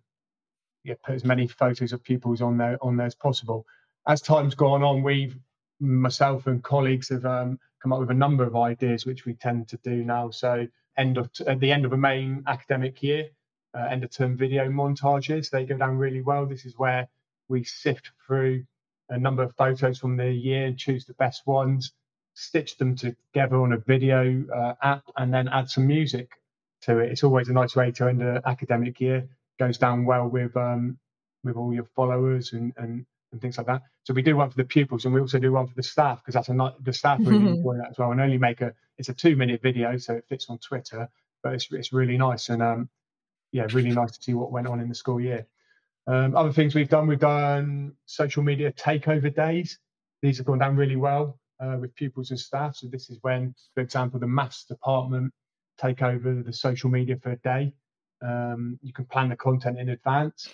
yeah, 0.86 0.94
put 1.04 1.16
as 1.16 1.26
many 1.26 1.48
photos 1.48 1.92
of 1.92 2.02
pupils 2.02 2.42
on 2.42 2.58
there 2.58 2.78
on 2.82 2.96
there 2.96 3.08
as 3.08 3.16
possible. 3.16 3.66
As 4.08 4.22
time's 4.22 4.56
gone 4.56 4.82
on, 4.82 5.04
we've 5.04 5.38
myself 5.82 6.48
and 6.48 6.64
colleagues 6.64 7.10
have 7.10 7.26
um, 7.26 7.60
come 7.84 7.92
up 7.92 8.00
with 8.00 8.12
a 8.12 8.22
number 8.26 8.46
of 8.46 8.56
ideas 8.56 9.06
which 9.06 9.26
we 9.26 9.34
tend 9.34 9.68
to 9.68 9.78
do 9.84 10.02
now. 10.02 10.30
So 10.30 10.68
end 10.98 11.18
of 11.18 11.30
at 11.48 11.60
the 11.60 11.74
end 11.74 11.84
of 11.84 11.92
a 11.92 11.98
main 11.98 12.46
academic 12.48 13.04
year, 13.04 13.28
uh, 13.78 13.88
end 13.92 14.06
of 14.06 14.12
term 14.12 14.38
video 14.38 14.70
montages. 14.70 15.50
They 15.50 15.66
go 15.66 15.76
down 15.76 15.98
really 15.98 16.22
well. 16.22 16.46
This 16.46 16.64
is 16.64 16.78
where 16.78 17.10
we 17.50 17.66
sift 17.66 18.12
through 18.26 18.64
a 19.10 19.18
number 19.18 19.44
of 19.44 19.56
photos 19.56 20.00
from 20.00 20.18
the 20.18 20.32
year 20.32 20.66
and 20.66 20.78
choose 20.78 21.06
the 21.06 21.14
best 21.16 21.46
ones, 21.48 21.92
stitch 22.34 22.78
them 22.78 22.96
together 22.96 23.58
on 23.58 23.74
a 23.74 23.78
video 23.78 24.46
uh, 24.56 24.74
app, 24.82 25.04
and 25.18 25.34
then 25.34 25.48
add 25.48 25.70
some 25.70 25.88
music 25.88 26.32
to 26.82 27.00
it. 27.00 27.12
It's 27.12 27.24
always 27.24 27.50
a 27.50 27.54
nice 27.54 27.76
way 27.76 27.92
to 27.92 28.08
end 28.08 28.22
an 28.22 28.42
academic 28.46 29.00
year. 29.00 29.28
Goes 29.60 29.78
down 29.78 30.06
well 30.06 30.28
with 30.28 30.56
um, 30.56 30.98
with 31.44 31.58
all 31.58 31.74
your 31.74 31.86
followers 31.96 32.54
and, 32.54 32.74
and 32.78 33.06
and 33.32 33.42
things 33.42 33.58
like 33.58 33.68
that. 33.68 33.84
So 34.04 34.14
we 34.14 34.22
do 34.22 34.36
one 34.38 34.50
for 34.50 34.58
the 34.58 34.64
pupils, 34.64 35.06
and 35.06 35.14
we 35.14 35.22
also 35.22 35.40
do 35.40 35.52
one 35.52 35.68
for 35.68 35.76
the 35.76 35.84
staff 35.84 36.20
because 36.22 36.34
that's 36.34 36.50
a 36.50 36.54
not 36.54 36.84
the 36.84 36.94
staff 36.94 37.20
really 37.20 37.46
enjoy 37.58 37.78
that 37.78 37.90
as 37.92 37.98
well. 37.98 38.12
And 38.12 38.22
only 38.22 38.38
make 38.38 38.62
a 38.62 38.74
it's 38.98 39.10
a 39.10 39.14
two 39.14 39.36
minute 39.36 39.62
video, 39.62 39.98
so 39.98 40.16
it 40.16 40.26
fits 40.30 40.48
on 40.50 40.60
Twitter, 40.60 41.10
but 41.44 41.54
it's 41.54 41.68
it's 41.72 41.94
really 41.94 42.18
nice 42.18 42.50
and 42.50 42.62
um 42.62 42.90
yeah, 43.52 43.68
really 43.74 43.92
nice 43.92 44.12
to 44.12 44.22
see 44.22 44.34
what 44.34 44.52
went 44.52 44.68
on 44.68 44.80
in 44.80 44.90
the 44.90 44.96
school 44.96 45.20
year. 45.20 45.48
Um, 46.10 46.36
other 46.36 46.52
things 46.52 46.76
we've 46.76 46.90
done, 46.90 47.08
we've 47.08 47.20
done 47.20 47.94
social 48.06 48.44
media 48.44 48.72
takeover 48.74 49.34
days. 49.34 49.78
These 50.22 50.38
have 50.38 50.48
gone 50.48 50.60
down 50.60 50.76
really 50.76 50.96
well 50.96 51.40
uh, 51.62 51.78
with 51.80 51.94
pupils 51.96 52.32
and 52.32 52.40
staff. 52.40 52.76
So 52.76 52.88
this 52.88 53.10
is 53.10 53.20
when, 53.22 53.54
for 53.76 53.82
example, 53.82 54.20
the 54.20 54.28
maths 54.28 54.66
department 54.66 55.32
take 55.78 56.02
over 56.02 56.42
the 56.44 56.54
social 56.54 56.90
media 56.90 57.16
for 57.22 57.32
a 57.32 57.38
day. 57.38 57.74
Um, 58.22 58.80
you 58.82 58.92
can 58.92 59.06
plan 59.06 59.30
the 59.30 59.36
content 59.36 59.80
in 59.80 59.90
advance 59.90 60.50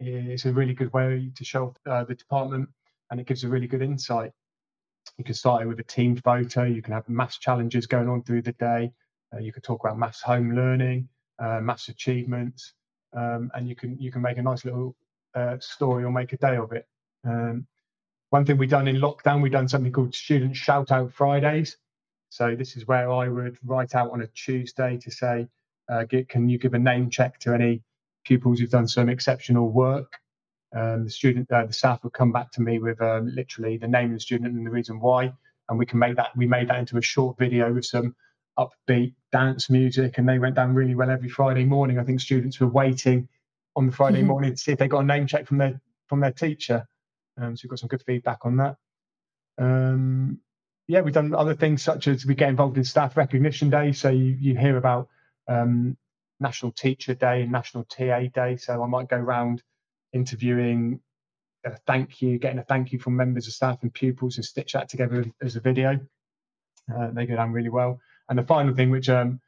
it's 0.00 0.44
a 0.44 0.52
really 0.52 0.74
good 0.74 0.92
way 0.92 1.30
to 1.34 1.44
show 1.44 1.74
uh, 1.88 2.04
the 2.04 2.14
department 2.14 2.68
and 3.10 3.20
it 3.20 3.26
gives 3.26 3.44
a 3.44 3.48
really 3.48 3.66
good 3.66 3.82
insight. 3.82 4.32
You 5.18 5.24
can 5.24 5.34
start 5.34 5.62
it 5.62 5.66
with 5.66 5.80
a 5.80 5.84
team 5.84 6.16
photo, 6.16 6.64
you 6.64 6.82
can 6.82 6.92
have 6.92 7.08
maths 7.08 7.38
challenges 7.38 7.86
going 7.86 8.08
on 8.08 8.22
through 8.22 8.42
the 8.42 8.52
day, 8.52 8.92
uh, 9.34 9.38
you 9.38 9.52
can 9.52 9.62
talk 9.62 9.82
about 9.84 9.98
maths 9.98 10.20
home 10.20 10.54
learning, 10.54 11.08
uh, 11.38 11.60
maths 11.60 11.88
achievements, 11.88 12.74
um, 13.16 13.50
and 13.54 13.68
you 13.68 13.74
can 13.74 13.98
you 13.98 14.12
can 14.12 14.22
make 14.22 14.38
a 14.38 14.42
nice 14.42 14.64
little 14.64 14.94
uh, 15.34 15.56
story 15.58 16.04
or 16.04 16.12
make 16.12 16.32
a 16.32 16.36
day 16.36 16.56
of 16.56 16.72
it. 16.72 16.86
Um, 17.24 17.66
one 18.30 18.44
thing 18.44 18.58
we've 18.58 18.70
done 18.70 18.88
in 18.88 18.96
lockdown, 18.96 19.42
we've 19.42 19.52
done 19.52 19.68
something 19.68 19.92
called 19.92 20.14
Student 20.14 20.56
Shout 20.56 20.90
Out 20.90 21.12
Fridays. 21.12 21.76
So 22.28 22.54
this 22.56 22.76
is 22.76 22.86
where 22.86 23.10
I 23.10 23.28
would 23.28 23.56
write 23.64 23.94
out 23.94 24.10
on 24.10 24.22
a 24.22 24.26
Tuesday 24.26 24.98
to 24.98 25.10
say, 25.10 25.48
uh, 25.88 26.04
get, 26.04 26.28
can 26.28 26.48
you 26.48 26.58
give 26.58 26.74
a 26.74 26.78
name 26.78 27.08
check 27.08 27.38
to 27.40 27.54
any 27.54 27.82
pupils 28.26 28.58
who've 28.58 28.70
done 28.70 28.88
some 28.88 29.08
exceptional 29.08 29.70
work. 29.70 30.18
Um, 30.76 31.04
the 31.04 31.10
student, 31.10 31.50
uh, 31.50 31.66
the 31.66 31.72
staff 31.72 32.02
would 32.02 32.12
come 32.12 32.32
back 32.32 32.50
to 32.52 32.60
me 32.60 32.78
with 32.78 33.00
um, 33.00 33.32
literally 33.34 33.78
the 33.78 33.88
name 33.88 34.06
of 34.06 34.14
the 34.14 34.20
student 34.20 34.54
and 34.54 34.66
the 34.66 34.70
reason 34.70 35.00
why, 35.00 35.32
and 35.68 35.78
we 35.78 35.86
can 35.86 35.98
make 35.98 36.16
that. 36.16 36.36
We 36.36 36.46
made 36.46 36.68
that 36.68 36.78
into 36.78 36.98
a 36.98 37.02
short 37.02 37.38
video 37.38 37.72
with 37.72 37.86
some 37.86 38.14
upbeat 38.58 39.14
dance 39.32 39.68
music, 39.70 40.18
and 40.18 40.28
they 40.28 40.38
went 40.38 40.56
down 40.56 40.74
really 40.74 40.94
well 40.94 41.10
every 41.10 41.28
Friday 41.28 41.64
morning. 41.64 41.98
I 41.98 42.04
think 42.04 42.20
students 42.20 42.60
were 42.60 42.68
waiting 42.68 43.28
on 43.74 43.86
the 43.86 43.92
Friday 43.92 44.18
mm-hmm. 44.18 44.28
morning 44.28 44.50
to 44.52 44.56
see 44.56 44.72
if 44.72 44.78
they 44.78 44.88
got 44.88 45.00
a 45.00 45.06
name 45.06 45.26
check 45.26 45.46
from 45.46 45.58
their 45.58 45.80
from 46.06 46.20
their 46.20 46.32
teacher. 46.32 46.86
Um, 47.38 47.56
so 47.56 47.62
we 47.64 47.68
got 47.68 47.78
some 47.78 47.88
good 47.88 48.02
feedback 48.02 48.38
on 48.42 48.56
that. 48.56 48.76
Um, 49.58 50.40
yeah, 50.88 51.00
we've 51.00 51.14
done 51.14 51.34
other 51.34 51.54
things 51.54 51.82
such 51.82 52.08
as 52.08 52.24
we 52.24 52.34
get 52.34 52.48
involved 52.48 52.78
in 52.78 52.84
staff 52.84 53.16
recognition 53.16 53.70
day. 53.70 53.92
So 53.92 54.08
you, 54.08 54.36
you 54.40 54.56
hear 54.56 54.76
about 54.76 55.08
um, 55.48 55.96
National 56.40 56.72
Teacher 56.72 57.14
Day 57.14 57.42
and 57.42 57.52
National 57.52 57.84
TA 57.84 58.20
Day. 58.32 58.56
So 58.56 58.82
I 58.82 58.86
might 58.86 59.08
go 59.08 59.16
around 59.16 59.62
interviewing 60.12 61.00
a 61.64 61.76
thank 61.86 62.22
you, 62.22 62.38
getting 62.38 62.58
a 62.58 62.64
thank 62.64 62.92
you 62.92 62.98
from 62.98 63.16
members 63.16 63.46
of 63.46 63.52
staff 63.52 63.78
and 63.82 63.92
pupils 63.92 64.36
and 64.36 64.44
stitch 64.44 64.72
that 64.72 64.88
together 64.88 65.24
as 65.42 65.56
a 65.56 65.60
video. 65.60 65.98
Uh, 66.94 67.10
they 67.12 67.26
go 67.26 67.36
down 67.36 67.52
really 67.52 67.68
well. 67.68 67.98
And 68.28 68.38
the 68.38 68.42
final 68.42 68.74
thing, 68.74 68.90
which 68.90 69.08
um, 69.08 69.40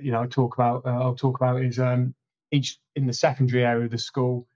you 0.00 0.12
know, 0.12 0.22
I 0.22 0.26
talk 0.26 0.54
about, 0.54 0.84
uh, 0.86 0.90
I'll 0.90 1.14
talk 1.14 1.36
about 1.36 1.62
is 1.62 1.78
um, 1.78 2.14
each 2.50 2.78
in 2.94 3.06
the 3.06 3.12
secondary 3.12 3.64
area 3.64 3.84
of 3.84 3.90
the 3.90 3.98
school, 3.98 4.46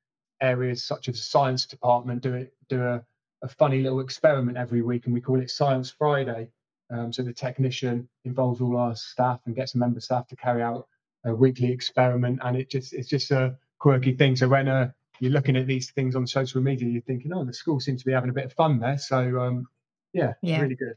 areas 0.40 0.84
such 0.84 1.08
as 1.08 1.16
the 1.16 1.22
science 1.22 1.66
department 1.66 2.22
do 2.22 2.34
it, 2.34 2.54
do 2.68 2.82
a, 2.82 3.02
a 3.42 3.48
funny 3.48 3.82
little 3.82 4.00
experiment 4.00 4.56
every 4.56 4.82
week, 4.82 5.06
and 5.06 5.14
we 5.14 5.20
call 5.20 5.40
it 5.40 5.50
Science 5.50 5.90
Friday. 5.90 6.48
Um, 6.90 7.12
so 7.12 7.22
the 7.22 7.32
technician 7.32 8.08
involves 8.24 8.60
all 8.60 8.76
our 8.76 8.96
staff 8.96 9.40
and 9.46 9.54
gets 9.54 9.74
a 9.74 9.78
member 9.78 10.00
staff 10.00 10.26
to 10.28 10.36
carry 10.36 10.62
out 10.62 10.88
a 11.24 11.34
weekly 11.34 11.70
experiment, 11.70 12.40
and 12.42 12.56
it 12.56 12.70
just 12.70 12.92
it's 12.92 13.08
just 13.08 13.30
a 13.30 13.56
quirky 13.78 14.14
thing. 14.14 14.36
So 14.36 14.48
when 14.48 14.68
uh, 14.68 14.90
you're 15.20 15.32
looking 15.32 15.56
at 15.56 15.66
these 15.66 15.90
things 15.90 16.16
on 16.16 16.26
social 16.26 16.60
media, 16.60 16.88
you're 16.88 17.02
thinking, 17.02 17.32
oh, 17.32 17.44
the 17.44 17.52
school 17.52 17.80
seems 17.80 18.00
to 18.00 18.06
be 18.06 18.12
having 18.12 18.30
a 18.30 18.34
bit 18.34 18.46
of 18.46 18.52
fun 18.54 18.78
there. 18.80 18.98
So 18.98 19.40
um, 19.40 19.68
yeah, 20.12 20.34
yeah, 20.42 20.60
really 20.60 20.74
good. 20.74 20.96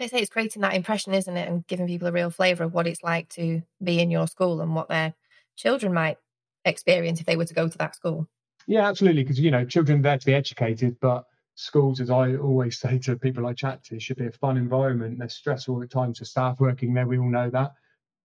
I 0.00 0.06
say 0.08 0.18
it's 0.18 0.30
creating 0.30 0.62
that 0.62 0.74
impression, 0.74 1.14
isn't 1.14 1.36
it, 1.36 1.48
and 1.48 1.66
giving 1.66 1.86
people 1.86 2.08
a 2.08 2.12
real 2.12 2.30
flavour 2.30 2.64
of 2.64 2.74
what 2.74 2.86
it's 2.86 3.02
like 3.02 3.28
to 3.30 3.62
be 3.82 4.00
in 4.00 4.10
your 4.10 4.26
school 4.26 4.60
and 4.60 4.74
what 4.74 4.88
their 4.88 5.14
children 5.56 5.92
might 5.92 6.18
experience 6.64 7.20
if 7.20 7.26
they 7.26 7.36
were 7.36 7.44
to 7.44 7.54
go 7.54 7.68
to 7.68 7.78
that 7.78 7.94
school. 7.94 8.26
Yeah, 8.66 8.88
absolutely. 8.88 9.22
Because 9.22 9.38
you 9.38 9.50
know, 9.50 9.64
children 9.64 10.00
are 10.00 10.02
there 10.02 10.18
to 10.18 10.26
be 10.26 10.34
educated, 10.34 10.96
but 11.00 11.26
schools, 11.54 12.00
as 12.00 12.10
I 12.10 12.36
always 12.36 12.78
say 12.80 12.98
to 13.00 13.16
people 13.16 13.46
I 13.46 13.52
chat 13.52 13.84
to, 13.84 14.00
should 14.00 14.16
be 14.16 14.26
a 14.26 14.32
fun 14.32 14.56
environment. 14.56 15.18
They're 15.18 15.28
stressful 15.28 15.82
at 15.82 15.90
times 15.90 16.18
for 16.18 16.24
staff 16.24 16.60
working 16.60 16.94
there. 16.94 17.06
We 17.06 17.18
all 17.18 17.30
know 17.30 17.50
that 17.50 17.74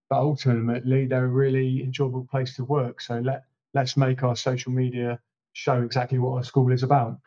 but 0.09 0.17
ultimately 0.17 1.05
they're 1.05 1.25
a 1.25 1.27
really 1.27 1.83
enjoyable 1.83 2.25
place 2.29 2.55
to 2.55 2.65
work. 2.65 2.99
So 2.99 3.19
let 3.19 3.43
let's 3.73 3.95
make 3.95 4.23
our 4.23 4.35
social 4.35 4.71
media 4.71 5.19
show 5.53 5.83
exactly 5.83 6.17
what 6.17 6.37
our 6.37 6.43
school 6.43 6.71
is 6.71 6.83
about. 6.83 7.19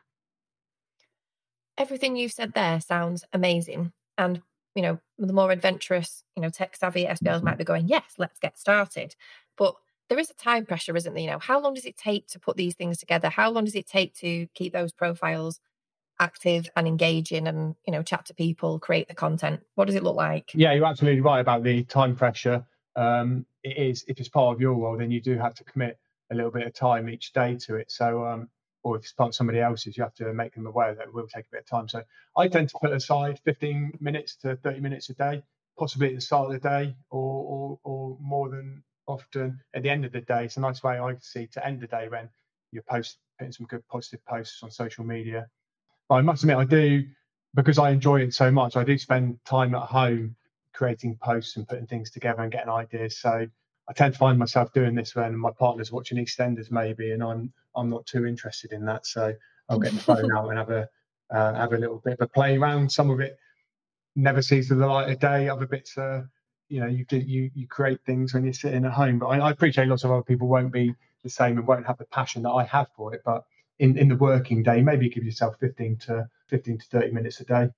Everything 1.79 2.17
you've 2.17 2.33
said 2.33 2.53
there 2.55 2.81
sounds 2.81 3.25
amazing, 3.33 3.93
and 4.19 4.43
you 4.75 4.83
know 4.83 4.99
the 5.19 5.33
more 5.33 5.51
adventurous, 5.51 6.25
you 6.37 6.43
know, 6.43 6.51
tech 6.51 6.77
savvy 6.77 7.05
SBLs 7.05 7.43
might 7.43 7.59
be 7.59 7.65
going, 7.65 7.89
yes, 7.89 8.15
let's 8.19 8.39
get 8.39 8.59
started. 8.59 9.15
But 9.57 9.75
there 10.09 10.19
is 10.19 10.31
a 10.31 10.35
time 10.35 10.67
pressure, 10.67 10.97
isn't 10.97 11.15
there? 11.15 11.23
You 11.23 11.31
know, 11.31 11.39
how 11.39 11.61
long 11.61 11.75
does 11.75 11.85
it 11.85 11.97
take 11.97 12.27
to 12.29 12.41
put 12.41 12.57
these 12.57 12.75
things 12.75 12.99
together? 12.99 13.31
How 13.31 13.51
long 13.51 13.65
does 13.65 13.75
it 13.75 13.87
take 13.87 14.15
to 14.17 14.47
keep 14.55 14.73
those 14.73 14.93
profiles 14.93 15.61
active 16.21 16.71
and 16.77 16.87
engaging 16.87 17.49
and 17.49 17.75
you 17.87 17.93
know 17.93 18.03
chat 18.03 18.25
to 18.27 18.35
people 18.35 18.79
create 18.79 19.09
the 19.09 19.15
content 19.15 19.61
what 19.75 19.87
does 19.87 19.97
it 19.97 20.05
look 20.05 20.15
like 20.15 20.53
yeah 20.55 20.73
you're 20.73 20.87
absolutely 20.87 21.21
right 21.21 21.41
about 21.41 21.63
the 21.65 21.83
time 21.85 22.15
pressure 22.15 22.65
um, 22.95 23.45
it 23.65 23.77
is 23.77 24.05
if 24.07 24.21
it's 24.21 24.29
part 24.29 24.55
of 24.55 24.61
your 24.61 24.75
role 24.75 24.97
then 24.97 25.11
you 25.11 25.21
do 25.21 25.37
have 25.37 25.55
to 25.55 25.65
commit 25.65 25.99
a 26.31 26.35
little 26.35 26.51
bit 26.51 26.67
of 26.67 26.73
time 26.75 27.09
each 27.09 27.33
day 27.33 27.57
to 27.57 27.77
it 27.77 27.91
so 27.91 28.25
um, 28.25 28.49
or 28.85 28.97
if 28.97 29.03
it's 29.03 29.13
part 29.13 29.29
of 29.29 29.35
somebody 29.35 29.61
else's 29.61 29.97
you 29.97 30.03
have 30.03 30.15
to 30.15 30.33
make 30.33 30.55
them 30.55 30.67
aware 30.67 30.95
that 30.95 31.09
it 31.09 31.15
will 31.15 31.27
take 31.27 31.47
a 31.47 31.51
bit 31.53 31.61
of 31.61 31.67
time 31.67 31.89
so 31.89 32.03
i 32.37 32.49
tend 32.49 32.69
to 32.69 32.79
put 32.81 32.93
aside 32.93 33.41
15 33.45 33.99
minutes 34.01 34.37
to 34.37 34.57
30 34.57 34.81
minutes 34.81 35.11
a 35.11 35.15
day 35.15 35.43
possibly 35.79 36.09
at 36.09 36.15
the 36.15 36.21
start 36.21 36.47
of 36.47 36.53
the 36.53 36.69
day 36.69 36.95
or 37.11 37.45
or, 37.45 37.79
or 37.85 38.19
more 38.21 38.49
than 38.49 38.83
often 39.07 39.61
at 39.75 39.83
the 39.83 39.91
end 39.91 40.05
of 40.05 40.13
the 40.13 40.21
day 40.21 40.45
it's 40.45 40.57
a 40.57 40.61
nice 40.61 40.83
way 40.83 40.99
i 40.99 41.15
see 41.21 41.47
to 41.47 41.65
end 41.67 41.81
the 41.81 41.87
day 41.87 42.09
when 42.09 42.29
you're 42.71 42.83
post 42.85 43.19
putting 43.39 43.53
some 43.53 43.67
good 43.67 43.87
positive 43.89 44.25
posts 44.27 44.63
on 44.63 44.71
social 44.71 45.05
media 45.05 45.49
but 46.09 46.17
I 46.17 46.21
must 46.21 46.43
admit, 46.43 46.57
I 46.59 46.65
do 46.65 47.05
because 47.55 47.79
I 47.79 47.91
enjoy 47.91 48.21
it 48.21 48.35
so 48.35 48.51
much. 48.51 48.77
I 48.77 48.85
do 48.85 48.99
spend 48.99 49.39
time 49.47 49.75
at 49.75 49.83
home 49.83 50.37
creating 50.75 51.19
posts 51.23 51.57
and 51.57 51.67
putting 51.67 51.87
things 51.87 52.11
together 52.11 52.43
and 52.43 52.53
getting 52.53 52.71
ideas. 52.71 53.19
So 53.19 53.47
I 53.89 53.93
tend 53.93 54.15
to 54.15 54.19
find 54.19 54.39
myself 54.39 54.73
doing 54.73 54.95
this 54.95 55.15
when 55.15 55.37
my 55.37 55.51
partner's 55.51 55.91
watching 55.91 56.19
EastEnders 56.19 56.71
maybe, 56.71 57.13
and 57.13 57.23
I'm 57.23 57.53
I'm 57.75 57.91
not 57.91 58.07
too 58.07 58.27
interested 58.27 58.73
in 58.73 58.85
that. 58.87 59.07
So 59.07 59.35
I'll 59.69 59.79
get 59.79 59.93
the 59.93 60.01
phone 60.01 60.33
out 60.37 60.49
and 60.49 60.59
have 60.59 60.71
a 60.71 60.89
uh, 61.31 61.55
have 61.55 61.73
a 61.73 61.79
little 61.79 61.99
bit 61.99 62.15
of 62.15 62.21
a 62.21 62.27
play 62.29 62.57
around. 62.57 62.93
Some 62.93 63.11
of 63.11 63.21
it 63.21 63.39
never 64.15 64.43
sees 64.43 64.69
the 64.69 64.75
light 64.75 65.11
of 65.11 65.19
day. 65.19 65.49
Other 65.49 65.67
bits 65.67 65.97
are, 65.99 66.29
you 66.69 66.81
know, 66.81 66.87
you 66.87 67.05
you 67.11 67.51
you 67.55 67.67
create 67.67 68.01
things 68.05 68.35
when 68.35 68.45
you're 68.45 68.53
sitting 68.53 68.85
at 68.85 68.93
home. 68.93 69.19
But 69.19 69.29
I, 69.29 69.39
I 69.39 69.51
appreciate 69.51 69.89
lots 69.89 70.05
of 70.05 70.11
other 70.11 70.23
people 70.23 70.49
won't 70.49 70.73
be 70.73 70.95
the 71.23 71.31
same 71.31 71.59
and 71.59 71.67
won't 71.67 71.87
have 71.87 71.99
the 71.99 72.05
passion 72.07 72.43
that 72.43 72.51
I 72.51 72.65
have 72.65 72.89
for 72.97 73.15
it. 73.15 73.23
But 73.25 73.45
in, 73.79 73.97
in 73.97 74.09
the 74.09 74.17
working 74.17 74.63
day, 74.63 74.81
maybe 74.83 75.09
give 75.09 75.25
yourself 75.25 75.57
15 75.61 75.97
to 76.07 76.29
15 76.49 76.79
to 76.79 76.87
30 76.87 77.13
minutes 77.13 77.41
a 77.41 77.45
day. 77.45 77.69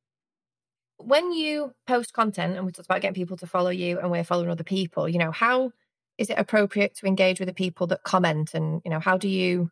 When 0.97 1.33
you 1.33 1.75
post 1.87 2.13
content, 2.13 2.57
and 2.57 2.65
we 2.65 2.73
talked 2.73 2.87
about 2.87 3.01
getting 3.01 3.15
people 3.15 3.37
to 3.39 3.47
follow 3.47 3.71
you 3.71 3.99
and 3.99 4.11
we're 4.11 4.25
following 4.25 4.51
other 4.51 4.65
people, 4.65 5.09
you 5.09 5.19
know, 5.19 5.33
how 5.33 5.73
is 6.19 6.31
it 6.31 6.39
appropriate 6.39 6.95
to 6.97 7.07
engage 7.07 7.41
with 7.41 7.49
the 7.49 7.55
people 7.55 7.87
that 7.89 8.03
comment 8.03 8.55
and, 8.55 8.81
you 8.85 8.91
know, 8.91 9.01
how 9.01 9.17
do 9.19 9.29
you 9.29 9.71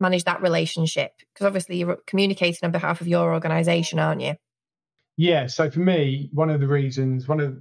manage 0.00 0.24
that 0.24 0.42
relationship? 0.42 1.12
Because 1.32 1.46
obviously 1.46 1.78
you're 1.78 1.98
communicating 2.06 2.60
on 2.64 2.72
behalf 2.72 3.00
of 3.00 3.08
your 3.08 3.32
organization, 3.32 3.98
aren't 3.98 4.20
you? 4.20 4.34
Yeah. 5.16 5.46
So 5.48 5.70
for 5.70 5.80
me, 5.80 6.30
one 6.32 6.50
of 6.50 6.60
the 6.60 6.68
reasons, 6.68 7.26
one 7.26 7.40
of 7.40 7.58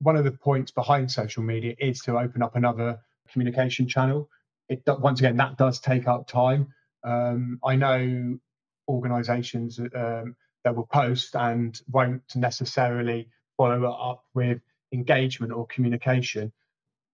one 0.00 0.16
of 0.16 0.24
the 0.24 0.30
points 0.30 0.70
behind 0.70 1.10
social 1.10 1.42
media 1.42 1.74
is 1.78 2.00
to 2.02 2.18
open 2.18 2.42
up 2.42 2.54
another 2.54 3.00
communication 3.32 3.88
channel. 3.88 4.28
It 4.68 4.82
once 4.86 5.20
again 5.20 5.36
that 5.38 5.56
does 5.56 5.80
take 5.80 6.06
up 6.06 6.28
time, 6.28 6.68
um, 7.04 7.58
I 7.64 7.76
know 7.76 8.38
organisations 8.88 9.80
um, 9.80 10.36
that 10.64 10.76
will 10.76 10.86
post 10.86 11.34
and 11.34 11.80
won't 11.90 12.22
necessarily 12.34 13.28
follow 13.56 13.90
up 13.90 14.24
with 14.34 14.60
engagement 14.92 15.52
or 15.52 15.66
communication. 15.66 16.52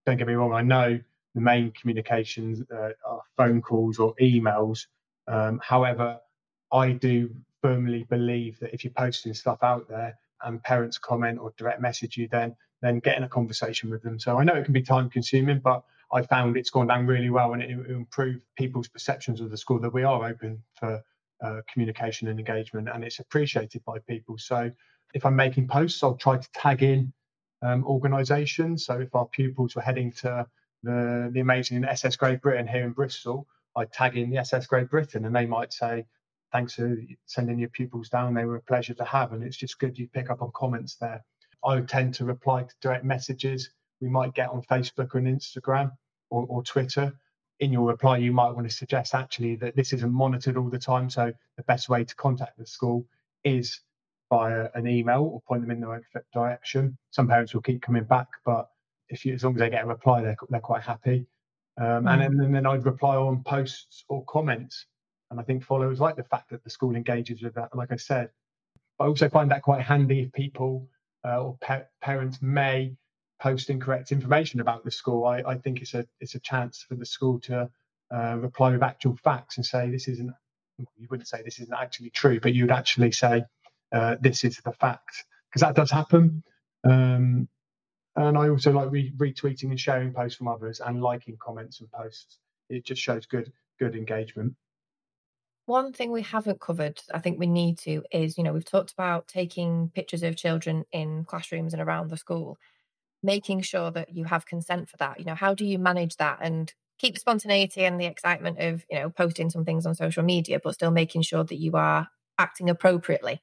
Don't 0.06 0.16
get 0.16 0.26
me 0.26 0.34
wrong, 0.34 0.52
I 0.52 0.62
know 0.62 1.00
the 1.34 1.40
main 1.40 1.72
communications 1.72 2.62
uh, 2.70 2.90
are 3.04 3.22
phone 3.36 3.60
calls 3.60 3.98
or 3.98 4.14
emails. 4.20 4.86
Um, 5.26 5.60
however, 5.62 6.20
I 6.72 6.92
do 6.92 7.30
firmly 7.62 8.04
believe 8.04 8.58
that 8.60 8.74
if 8.74 8.84
you're 8.84 8.92
posting 8.92 9.34
stuff 9.34 9.62
out 9.62 9.88
there 9.88 10.16
and 10.42 10.62
parents 10.62 10.98
comment 10.98 11.38
or 11.40 11.52
direct 11.56 11.80
message 11.80 12.16
you, 12.16 12.28
then 12.28 12.54
then 12.82 12.98
getting 12.98 13.24
a 13.24 13.28
conversation 13.28 13.88
with 13.88 14.02
them. 14.02 14.18
So 14.18 14.38
I 14.38 14.44
know 14.44 14.54
it 14.54 14.64
can 14.64 14.74
be 14.74 14.82
time 14.82 15.08
consuming, 15.08 15.58
but 15.60 15.82
I 16.12 16.20
found 16.20 16.58
it's 16.58 16.68
gone 16.68 16.88
down 16.88 17.06
really 17.06 17.30
well 17.30 17.54
and 17.54 17.62
it, 17.62 17.70
it 17.70 17.90
improved 17.90 18.42
people's 18.56 18.88
perceptions 18.88 19.40
of 19.40 19.50
the 19.50 19.56
school 19.56 19.80
that 19.80 19.94
we 19.94 20.04
are 20.04 20.26
open 20.26 20.62
for 20.74 21.02
uh, 21.42 21.60
communication 21.72 22.28
and 22.28 22.38
engagement 22.38 22.90
and 22.92 23.02
it's 23.02 23.20
appreciated 23.20 23.82
by 23.86 23.98
people. 24.00 24.36
So 24.36 24.70
if 25.14 25.24
I'm 25.24 25.34
making 25.34 25.66
posts, 25.66 26.02
I'll 26.02 26.16
try 26.16 26.36
to 26.36 26.52
tag 26.52 26.82
in 26.82 27.12
um. 27.64 28.78
So 28.78 29.00
if 29.00 29.14
our 29.14 29.26
pupils 29.26 29.74
were 29.74 29.82
heading 29.82 30.12
to 30.12 30.46
the, 30.82 31.30
the 31.32 31.40
amazing 31.40 31.84
SS 31.84 32.16
Great 32.16 32.42
Britain 32.42 32.66
here 32.66 32.84
in 32.84 32.92
Bristol, 32.92 33.46
I'd 33.76 33.92
tag 33.92 34.16
in 34.16 34.30
the 34.30 34.38
SS 34.38 34.66
Great 34.66 34.90
Britain 34.90 35.24
and 35.24 35.34
they 35.34 35.46
might 35.46 35.72
say, 35.72 36.06
thanks 36.52 36.74
for 36.74 36.96
sending 37.26 37.58
your 37.58 37.70
pupils 37.70 38.08
down. 38.08 38.34
They 38.34 38.44
were 38.44 38.56
a 38.56 38.62
pleasure 38.62 38.94
to 38.94 39.04
have. 39.04 39.32
And 39.32 39.42
it's 39.42 39.56
just 39.56 39.78
good 39.78 39.98
you 39.98 40.08
pick 40.08 40.30
up 40.30 40.42
on 40.42 40.52
comments 40.54 40.96
there. 40.96 41.24
I 41.64 41.80
tend 41.80 42.14
to 42.14 42.24
reply 42.24 42.62
to 42.62 42.74
direct 42.80 43.04
messages 43.04 43.70
we 44.00 44.08
might 44.08 44.34
get 44.34 44.50
on 44.50 44.62
Facebook 44.62 45.14
and 45.14 45.26
Instagram 45.26 45.92
or, 46.30 46.46
or 46.48 46.62
Twitter. 46.62 47.12
In 47.60 47.72
your 47.72 47.86
reply, 47.86 48.18
you 48.18 48.32
might 48.32 48.50
want 48.50 48.68
to 48.68 48.74
suggest 48.74 49.14
actually 49.14 49.56
that 49.56 49.76
this 49.76 49.92
isn't 49.92 50.12
monitored 50.12 50.56
all 50.56 50.68
the 50.68 50.78
time. 50.78 51.08
So 51.08 51.32
the 51.56 51.62
best 51.62 51.88
way 51.88 52.04
to 52.04 52.14
contact 52.14 52.58
the 52.58 52.66
school 52.66 53.06
is 53.44 53.80
via 54.34 54.68
an 54.74 54.86
email 54.88 55.22
or 55.22 55.40
point 55.48 55.62
them 55.62 55.70
in 55.70 55.80
the 55.80 55.86
right 55.86 56.02
direction. 56.32 56.98
Some 57.10 57.28
parents 57.28 57.54
will 57.54 57.62
keep 57.62 57.82
coming 57.82 58.04
back, 58.04 58.28
but 58.44 58.68
if 59.08 59.24
you, 59.24 59.32
as 59.34 59.44
long 59.44 59.54
as 59.54 59.60
they 59.60 59.70
get 59.70 59.84
a 59.84 59.86
reply, 59.86 60.22
they're, 60.22 60.36
they're 60.50 60.60
quite 60.72 60.82
happy. 60.82 61.26
Um, 61.80 62.04
mm. 62.04 62.10
And 62.10 62.20
then, 62.20 62.44
and 62.44 62.54
then 62.54 62.66
I'd 62.66 62.84
reply 62.84 63.16
on 63.16 63.44
posts 63.44 64.04
or 64.08 64.24
comments. 64.24 64.86
And 65.30 65.38
I 65.40 65.42
think 65.44 65.64
followers 65.64 66.00
like 66.00 66.16
the 66.16 66.24
fact 66.24 66.50
that 66.50 66.64
the 66.64 66.70
school 66.70 66.96
engages 66.96 67.42
with 67.42 67.54
that. 67.54 67.74
Like 67.74 67.92
I 67.92 67.96
said, 67.96 68.30
I 69.00 69.04
also 69.04 69.28
find 69.28 69.50
that 69.50 69.62
quite 69.62 69.82
handy 69.82 70.20
if 70.20 70.32
people 70.32 70.88
uh, 71.26 71.42
or 71.42 71.58
pa- 71.60 71.88
parents 72.02 72.38
may 72.42 72.96
post 73.40 73.70
incorrect 73.70 74.12
information 74.12 74.60
about 74.60 74.84
the 74.84 74.90
school, 74.90 75.26
I, 75.26 75.42
I 75.46 75.56
think 75.58 75.80
it's 75.80 75.94
a 75.94 76.06
it's 76.20 76.34
a 76.34 76.40
chance 76.40 76.84
for 76.88 76.94
the 76.94 77.06
school 77.06 77.40
to 77.40 77.68
uh, 78.14 78.36
reply 78.36 78.72
with 78.72 78.82
actual 78.82 79.16
facts 79.16 79.56
and 79.56 79.66
say 79.66 79.90
this 79.90 80.08
isn't. 80.08 80.32
You 80.96 81.06
wouldn't 81.10 81.28
say 81.28 81.42
this 81.42 81.60
isn't 81.60 81.78
actually 81.84 82.10
true, 82.10 82.40
but 82.40 82.52
you'd 82.52 82.70
actually 82.70 83.12
say 83.12 83.44
uh, 83.94 84.16
this 84.20 84.44
is 84.44 84.60
the 84.64 84.72
fact 84.72 85.24
because 85.48 85.60
that 85.60 85.74
does 85.74 85.90
happen. 85.90 86.42
Um, 86.84 87.48
and 88.16 88.38
I 88.38 88.48
also 88.48 88.72
like 88.72 88.90
re- 88.90 89.12
retweeting 89.16 89.70
and 89.70 89.80
sharing 89.80 90.12
posts 90.12 90.36
from 90.36 90.48
others 90.48 90.80
and 90.80 91.02
liking 91.02 91.36
comments 91.40 91.80
and 91.80 91.90
posts. 91.90 92.38
It 92.68 92.84
just 92.84 93.00
shows 93.00 93.26
good 93.26 93.52
good 93.78 93.94
engagement. 93.94 94.54
One 95.66 95.94
thing 95.94 96.12
we 96.12 96.22
haven't 96.22 96.60
covered, 96.60 97.00
I 97.12 97.20
think 97.20 97.38
we 97.38 97.46
need 97.46 97.78
to, 97.78 98.02
is 98.12 98.36
you 98.36 98.44
know 98.44 98.52
we've 98.52 98.64
talked 98.64 98.92
about 98.92 99.28
taking 99.28 99.90
pictures 99.94 100.22
of 100.22 100.36
children 100.36 100.84
in 100.92 101.24
classrooms 101.24 101.72
and 101.72 101.82
around 101.82 102.10
the 102.10 102.16
school 102.16 102.58
making 103.24 103.62
sure 103.62 103.90
that 103.90 104.14
you 104.14 104.24
have 104.24 104.44
consent 104.44 104.88
for 104.88 104.98
that 104.98 105.18
you 105.18 105.24
know 105.24 105.34
how 105.34 105.54
do 105.54 105.64
you 105.64 105.78
manage 105.78 106.16
that 106.16 106.38
and 106.42 106.74
keep 106.98 107.18
spontaneity 107.18 107.82
and 107.84 107.98
the 107.98 108.04
excitement 108.04 108.58
of 108.60 108.84
you 108.90 108.98
know 108.98 109.08
posting 109.08 109.48
some 109.48 109.64
things 109.64 109.86
on 109.86 109.94
social 109.94 110.22
media 110.22 110.60
but 110.62 110.74
still 110.74 110.90
making 110.90 111.22
sure 111.22 111.42
that 111.42 111.58
you 111.58 111.72
are 111.72 112.08
acting 112.38 112.68
appropriately 112.68 113.40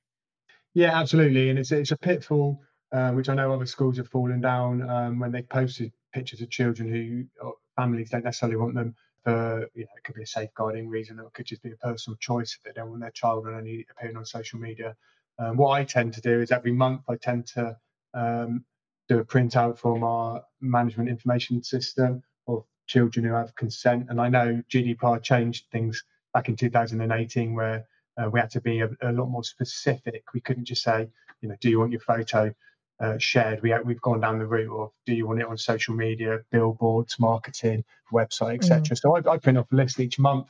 yeah 0.74 0.98
absolutely 1.00 1.50
and 1.50 1.60
it's 1.60 1.72
it's 1.72 1.92
a 1.92 1.98
pitfall 1.98 2.62
uh, 2.92 3.12
which 3.12 3.30
i 3.30 3.34
know 3.34 3.52
other 3.54 3.66
schools 3.66 3.98
have 3.98 4.08
fallen 4.08 4.42
down 4.42 4.88
um, 4.90 5.20
when 5.20 5.32
they've 5.32 5.50
posted 5.50 5.92
pictures 6.14 6.42
of 6.42 6.50
children 6.50 6.90
who 6.90 7.54
families 7.76 8.10
don't 8.10 8.24
necessarily 8.24 8.58
want 8.58 8.76
them 8.76 8.96
for 9.24 9.68
you 9.74 9.84
know 9.84 9.92
it 9.98 10.04
could 10.04 10.16
be 10.16 10.24
a 10.24 10.28
safeguarding 10.28 10.88
reason 10.90 11.20
or 11.20 11.28
it 11.28 11.34
could 11.34 11.46
just 11.46 11.64
be 11.64 11.72
a 11.72 11.78
personal 11.78 12.18
choice 12.18 12.58
that 12.64 12.74
they 12.74 12.80
don't 12.80 12.90
want 12.90 13.02
their 13.02 13.12
child 13.12 13.48
only 13.48 13.86
appearing 13.92 14.18
on 14.18 14.26
social 14.26 14.60
media 14.60 14.96
um, 15.40 15.56
what 15.58 15.72
i 15.72 15.84
tend 15.84 16.14
to 16.14 16.22
do 16.22 16.42
is 16.42 16.52
every 16.52 16.72
month 16.72 17.02
i 17.10 17.16
tend 17.16 17.46
to 17.46 17.76
um, 18.14 18.66
do 19.12 19.20
a 19.20 19.26
printout 19.26 19.78
from 19.78 20.04
our 20.04 20.42
management 20.62 21.10
information 21.10 21.62
system 21.62 22.24
of 22.48 22.64
children 22.88 23.26
who 23.26 23.34
have 23.34 23.54
consent. 23.56 24.08
And 24.10 24.22
I 24.22 24.30
know 24.30 24.62
GDPR 24.70 25.22
changed 25.22 25.66
things 25.72 26.04
back 26.34 26.48
in 26.48 26.56
2018 26.56 27.54
where 27.54 27.86
uh, 28.18 28.30
we 28.30 28.40
had 28.40 28.52
to 28.52 28.62
be 28.62 28.80
a, 28.82 28.90
a, 29.02 29.12
lot 29.12 29.28
more 29.28 29.44
specific. 29.44 30.24
We 30.34 30.42
couldn't 30.42 30.66
just 30.66 30.84
say, 30.84 31.10
you 31.42 31.50
know, 31.50 31.56
do 31.60 31.70
you 31.70 31.80
want 31.80 31.92
your 31.92 32.02
photo 32.02 32.54
uh, 33.00 33.18
shared? 33.18 33.62
We, 33.62 33.74
we've 33.84 34.02
gone 34.02 34.20
down 34.20 34.40
the 34.40 34.46
route 34.46 34.76
of 34.76 34.92
do 35.06 35.14
you 35.14 35.28
want 35.28 35.40
it 35.40 35.48
on 35.48 35.58
social 35.58 35.96
media, 35.96 36.40
billboards, 36.52 37.20
marketing, 37.20 37.84
website, 38.12 38.56
etc. 38.56 38.82
Mm. 38.82 39.00
So 39.00 39.16
I, 39.16 39.34
I, 39.34 39.38
print 39.38 39.58
off 39.58 39.72
a 39.72 39.76
list 39.76 40.00
each 40.00 40.20
month. 40.20 40.48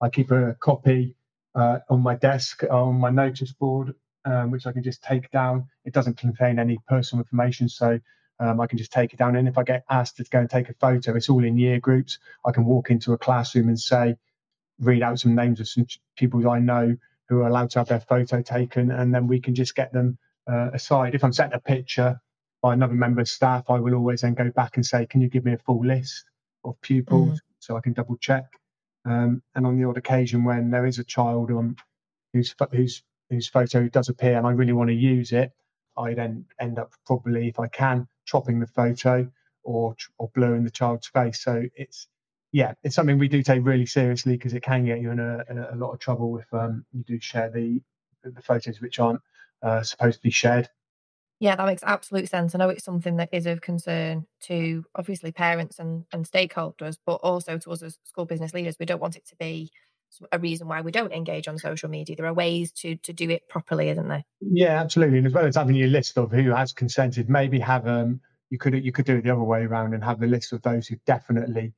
I 0.00 0.08
keep 0.08 0.30
a 0.30 0.56
copy 0.58 1.14
uh, 1.54 1.78
on 1.88 2.00
my 2.00 2.16
desk 2.16 2.64
on 2.70 2.96
my 2.96 3.10
notice 3.10 3.52
board 3.52 3.94
um, 4.24 4.50
which 4.50 4.66
I 4.66 4.72
can 4.72 4.82
just 4.82 5.02
take 5.02 5.30
down. 5.30 5.68
It 5.84 5.92
doesn't 5.92 6.16
contain 6.16 6.58
any 6.58 6.78
personal 6.88 7.22
information, 7.22 7.68
so 7.68 7.98
um, 8.38 8.60
I 8.60 8.66
can 8.66 8.78
just 8.78 8.92
take 8.92 9.12
it 9.12 9.18
down. 9.18 9.36
And 9.36 9.48
if 9.48 9.58
I 9.58 9.62
get 9.62 9.84
asked 9.90 10.16
to 10.16 10.24
go 10.24 10.40
and 10.40 10.50
take 10.50 10.68
a 10.68 10.74
photo, 10.74 11.16
it's 11.16 11.28
all 11.28 11.44
in 11.44 11.58
year 11.58 11.80
groups. 11.80 12.18
I 12.44 12.52
can 12.52 12.64
walk 12.64 12.90
into 12.90 13.12
a 13.12 13.18
classroom 13.18 13.68
and 13.68 13.78
say, 13.78 14.16
read 14.82 15.02
out 15.02 15.20
some 15.20 15.34
names 15.34 15.60
of 15.60 15.68
some 15.68 15.86
people 16.16 16.48
I 16.48 16.58
know 16.58 16.96
who 17.28 17.40
are 17.40 17.48
allowed 17.48 17.70
to 17.70 17.78
have 17.78 17.88
their 17.88 18.00
photo 18.00 18.42
taken, 18.42 18.90
and 18.90 19.14
then 19.14 19.26
we 19.26 19.40
can 19.40 19.54
just 19.54 19.74
get 19.74 19.92
them 19.92 20.18
uh, 20.50 20.70
aside. 20.72 21.14
If 21.14 21.24
I'm 21.24 21.32
sent 21.32 21.54
a 21.54 21.60
picture 21.60 22.20
by 22.60 22.74
another 22.74 22.94
member 22.94 23.20
of 23.20 23.28
staff, 23.28 23.70
I 23.70 23.78
will 23.78 23.94
always 23.94 24.20
then 24.20 24.34
go 24.34 24.50
back 24.50 24.76
and 24.76 24.84
say, 24.84 25.06
can 25.06 25.20
you 25.20 25.28
give 25.28 25.44
me 25.44 25.54
a 25.54 25.58
full 25.58 25.84
list 25.84 26.24
of 26.64 26.80
pupils 26.80 27.38
mm. 27.38 27.42
so 27.58 27.76
I 27.76 27.80
can 27.80 27.92
double 27.92 28.16
check? 28.16 28.44
Um, 29.04 29.42
and 29.54 29.66
on 29.66 29.78
the 29.78 29.88
odd 29.88 29.98
occasion 29.98 30.44
when 30.44 30.70
there 30.70 30.86
is 30.86 30.98
a 30.98 31.04
child 31.04 31.50
on 31.50 31.76
whose 32.32 32.54
whose 32.70 33.02
whose 33.30 33.48
photo 33.48 33.88
does 33.88 34.08
appear 34.08 34.36
and 34.36 34.46
I 34.46 34.50
really 34.50 34.72
want 34.72 34.90
to 34.90 34.94
use 34.94 35.32
it, 35.32 35.52
I 35.96 36.14
then 36.14 36.44
end 36.60 36.78
up 36.78 36.92
probably, 37.06 37.48
if 37.48 37.58
I 37.58 37.68
can, 37.68 38.06
chopping 38.26 38.60
the 38.60 38.66
photo 38.66 39.28
or 39.64 39.96
or 40.18 40.30
blurring 40.34 40.64
the 40.64 40.70
child's 40.70 41.08
face. 41.08 41.42
So 41.42 41.62
it's 41.74 42.08
yeah, 42.52 42.74
it's 42.82 42.94
something 42.94 43.18
we 43.18 43.28
do 43.28 43.42
take 43.42 43.64
really 43.64 43.86
seriously 43.86 44.36
because 44.36 44.52
it 44.52 44.62
can 44.62 44.84
get 44.84 45.00
you 45.00 45.10
in 45.10 45.18
a, 45.18 45.42
in 45.48 45.58
a 45.58 45.74
lot 45.74 45.92
of 45.92 45.98
trouble 45.98 46.38
if 46.38 46.52
um, 46.52 46.84
you 46.92 47.02
do 47.02 47.18
share 47.20 47.50
the 47.50 47.80
the 48.22 48.42
photos 48.42 48.80
which 48.80 49.00
aren't 49.00 49.20
uh, 49.62 49.82
supposed 49.82 50.18
to 50.18 50.22
be 50.22 50.30
shared. 50.30 50.68
Yeah, 51.40 51.56
that 51.56 51.66
makes 51.66 51.82
absolute 51.82 52.28
sense. 52.28 52.54
I 52.54 52.58
know 52.58 52.68
it's 52.68 52.84
something 52.84 53.16
that 53.16 53.30
is 53.32 53.46
of 53.46 53.62
concern 53.62 54.26
to 54.42 54.84
obviously 54.94 55.32
parents 55.32 55.80
and, 55.80 56.04
and 56.12 56.24
stakeholders, 56.24 56.98
but 57.04 57.14
also 57.14 57.58
to 57.58 57.72
us 57.72 57.82
as 57.82 57.98
school 58.04 58.26
business 58.26 58.54
leaders. 58.54 58.76
We 58.78 58.86
don't 58.86 59.00
want 59.00 59.16
it 59.16 59.26
to 59.26 59.36
be 59.36 59.72
a 60.30 60.38
reason 60.38 60.68
why 60.68 60.82
we 60.82 60.92
don't 60.92 61.12
engage 61.12 61.48
on 61.48 61.58
social 61.58 61.88
media. 61.88 62.14
There 62.14 62.26
are 62.26 62.34
ways 62.34 62.70
to 62.72 62.96
to 62.96 63.12
do 63.12 63.30
it 63.30 63.48
properly, 63.48 63.88
isn't 63.88 64.08
there? 64.08 64.24
Yeah, 64.40 64.80
absolutely. 64.80 65.18
And 65.18 65.26
as 65.26 65.32
well 65.32 65.46
as 65.46 65.56
having 65.56 65.74
your 65.74 65.88
list 65.88 66.18
of 66.18 66.30
who 66.30 66.50
has 66.50 66.72
consented, 66.72 67.30
maybe 67.30 67.58
have 67.60 67.88
um 67.88 68.20
you 68.50 68.58
could 68.58 68.74
you 68.84 68.92
could 68.92 69.06
do 69.06 69.16
it 69.16 69.24
the 69.24 69.30
other 69.30 69.42
way 69.42 69.62
around 69.62 69.94
and 69.94 70.04
have 70.04 70.20
the 70.20 70.26
list 70.26 70.52
of 70.52 70.60
those 70.62 70.86
who 70.86 70.96
definitely 71.06 71.72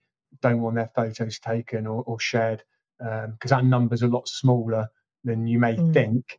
don't 0.45 0.61
want 0.61 0.77
their 0.77 0.91
photos 0.95 1.39
taken 1.39 1.87
or, 1.87 2.03
or 2.05 2.21
shared 2.21 2.63
because 2.99 3.53
um, 3.53 3.63
that 3.63 3.65
number's 3.65 4.03
a 4.03 4.09
lot 4.09 4.29
smaller 4.29 4.89
than 5.25 5.47
you 5.47 5.59
may 5.59 5.75
mm. 5.75 5.93
think. 5.93 6.39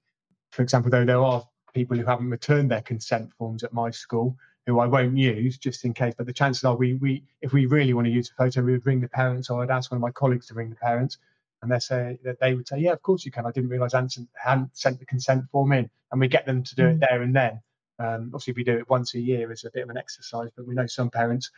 For 0.52 0.62
example, 0.62 0.92
though 0.92 1.06
there 1.06 1.22
are 1.22 1.44
people 1.74 1.98
who 1.98 2.06
haven't 2.06 2.30
returned 2.30 2.72
their 2.72 2.82
consent 2.82 3.32
forms 3.38 3.64
at 3.64 3.74
my 3.74 3.92
school 3.92 4.38
who 4.66 4.80
I 4.80 4.88
won't 4.88 5.18
use 5.18 5.58
just 5.58 5.86
in 5.86 5.94
case. 5.94 6.14
But 6.18 6.28
the 6.28 6.34
chances 6.34 6.64
are 6.64 6.76
we 6.76 6.94
we 6.96 7.24
if 7.42 7.52
we 7.52 7.66
really 7.66 7.94
want 7.94 8.06
to 8.06 8.12
use 8.12 8.32
a 8.32 8.44
photo, 8.44 8.62
we 8.62 8.74
would 8.74 8.86
ring 8.86 9.02
the 9.02 9.10
parents 9.10 9.50
or 9.50 9.62
I'd 9.62 9.70
ask 9.72 9.92
one 9.92 9.98
of 9.98 10.02
my 10.02 10.12
colleagues 10.12 10.48
to 10.48 10.54
ring 10.54 10.70
the 10.70 10.76
parents 10.76 11.18
and 11.62 11.72
they 11.72 11.80
say 11.80 12.20
that 12.24 12.40
they 12.40 12.54
would 12.54 12.68
say, 12.68 12.78
yeah, 12.78 12.92
of 12.92 13.02
course 13.02 13.26
you 13.26 13.32
can. 13.32 13.46
I 13.46 13.52
didn't 13.52 13.70
realise 13.70 13.94
I 13.94 14.06
hadn't, 14.36 14.78
sent 14.78 15.00
the 15.00 15.06
consent 15.06 15.46
form 15.52 15.72
in, 15.74 15.90
and 16.12 16.22
we 16.22 16.28
get 16.28 16.46
them 16.46 16.64
to 16.64 16.76
do 16.76 16.84
mm. 16.84 16.94
it 16.94 17.00
there 17.00 17.22
and 17.24 17.36
then. 17.36 17.60
Um, 17.98 18.32
obviously, 18.34 18.52
if 18.52 18.58
we 18.58 18.64
do 18.64 18.78
it 18.78 18.90
once 18.90 19.16
a 19.16 19.20
year, 19.20 19.52
it's 19.52 19.64
a 19.64 19.72
bit 19.72 19.84
of 19.84 19.90
an 19.90 19.98
exercise, 19.98 20.50
but 20.56 20.68
we 20.68 20.76
know 20.76 20.86
some 20.86 21.10
parents 21.10 21.50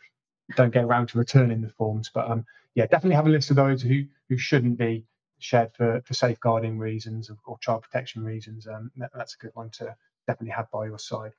don't 0.56 0.74
get 0.74 0.84
around 0.84 1.10
to 1.10 1.18
returning 1.18 1.62
the 1.62 1.70
forms. 1.70 2.10
But 2.14 2.30
um, 2.30 2.46
yeah, 2.76 2.86
definitely 2.86 3.16
have 3.16 3.28
a 3.28 3.32
list 3.32 3.50
of 3.50 3.56
those 3.56 3.82
who 3.82 4.06
who 4.30 4.38
shouldn't 4.38 4.78
be 4.78 5.06
shared 5.40 5.74
for, 5.74 6.02
for 6.06 6.14
safeguarding 6.14 6.78
reasons 6.78 7.30
or, 7.30 7.38
or 7.46 7.58
child 7.60 7.84
protection 7.84 8.24
reasons. 8.24 8.68
Um, 8.68 8.92
that, 8.98 9.12
that's 9.14 9.36
a 9.36 9.38
good 9.38 9.52
one 9.54 9.70
to 9.72 9.96
definitely 10.26 10.54
have 10.54 10.70
by 10.72 10.86
your 10.86 11.00
side. 11.00 11.34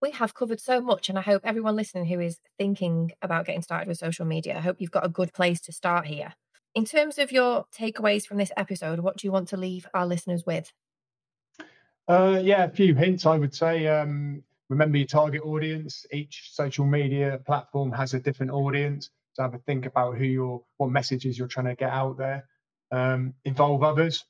We 0.00 0.10
have 0.10 0.34
covered 0.34 0.60
so 0.60 0.80
much, 0.80 1.08
and 1.08 1.16
I 1.16 1.22
hope 1.22 1.42
everyone 1.44 1.76
listening 1.76 2.06
who 2.06 2.18
is 2.18 2.40
thinking 2.58 3.12
about 3.22 3.46
getting 3.46 3.62
started 3.62 3.86
with 3.86 3.98
social 3.98 4.26
media, 4.26 4.56
I 4.56 4.60
hope 4.60 4.80
you've 4.80 4.90
got 4.90 5.06
a 5.06 5.08
good 5.08 5.32
place 5.32 5.60
to 5.62 5.72
start 5.72 6.06
here. 6.06 6.34
In 6.74 6.84
terms 6.84 7.18
of 7.18 7.30
your 7.30 7.66
takeaways 7.76 8.26
from 8.26 8.38
this 8.38 8.50
episode, 8.56 8.98
what 8.98 9.16
do 9.16 9.26
you 9.26 9.32
want 9.32 9.48
to 9.48 9.56
leave 9.56 9.86
our 9.94 10.06
listeners 10.06 10.44
with? 10.44 10.72
Uh, 12.08 12.40
yeah, 12.42 12.64
a 12.64 12.70
few 12.70 12.96
hints, 12.96 13.26
I 13.26 13.36
would 13.36 13.54
say. 13.54 13.86
Um, 13.86 14.42
remember 14.72 14.96
your 14.96 15.06
target 15.06 15.42
audience. 15.42 16.06
Each 16.10 16.48
social 16.52 16.86
media 16.86 17.38
platform 17.46 17.92
has 17.92 18.14
a 18.14 18.20
different 18.20 18.52
audience. 18.52 19.10
So 19.34 19.42
have 19.42 19.54
a 19.54 19.58
think 19.58 19.86
about 19.86 20.16
who 20.16 20.24
you're, 20.24 20.62
what 20.78 20.90
messages 20.90 21.38
you're 21.38 21.48
trying 21.48 21.66
to 21.66 21.74
get 21.74 21.90
out 21.90 22.16
there. 22.16 22.46
Um, 22.90 23.34
involve 23.44 23.82
others. 23.82 24.24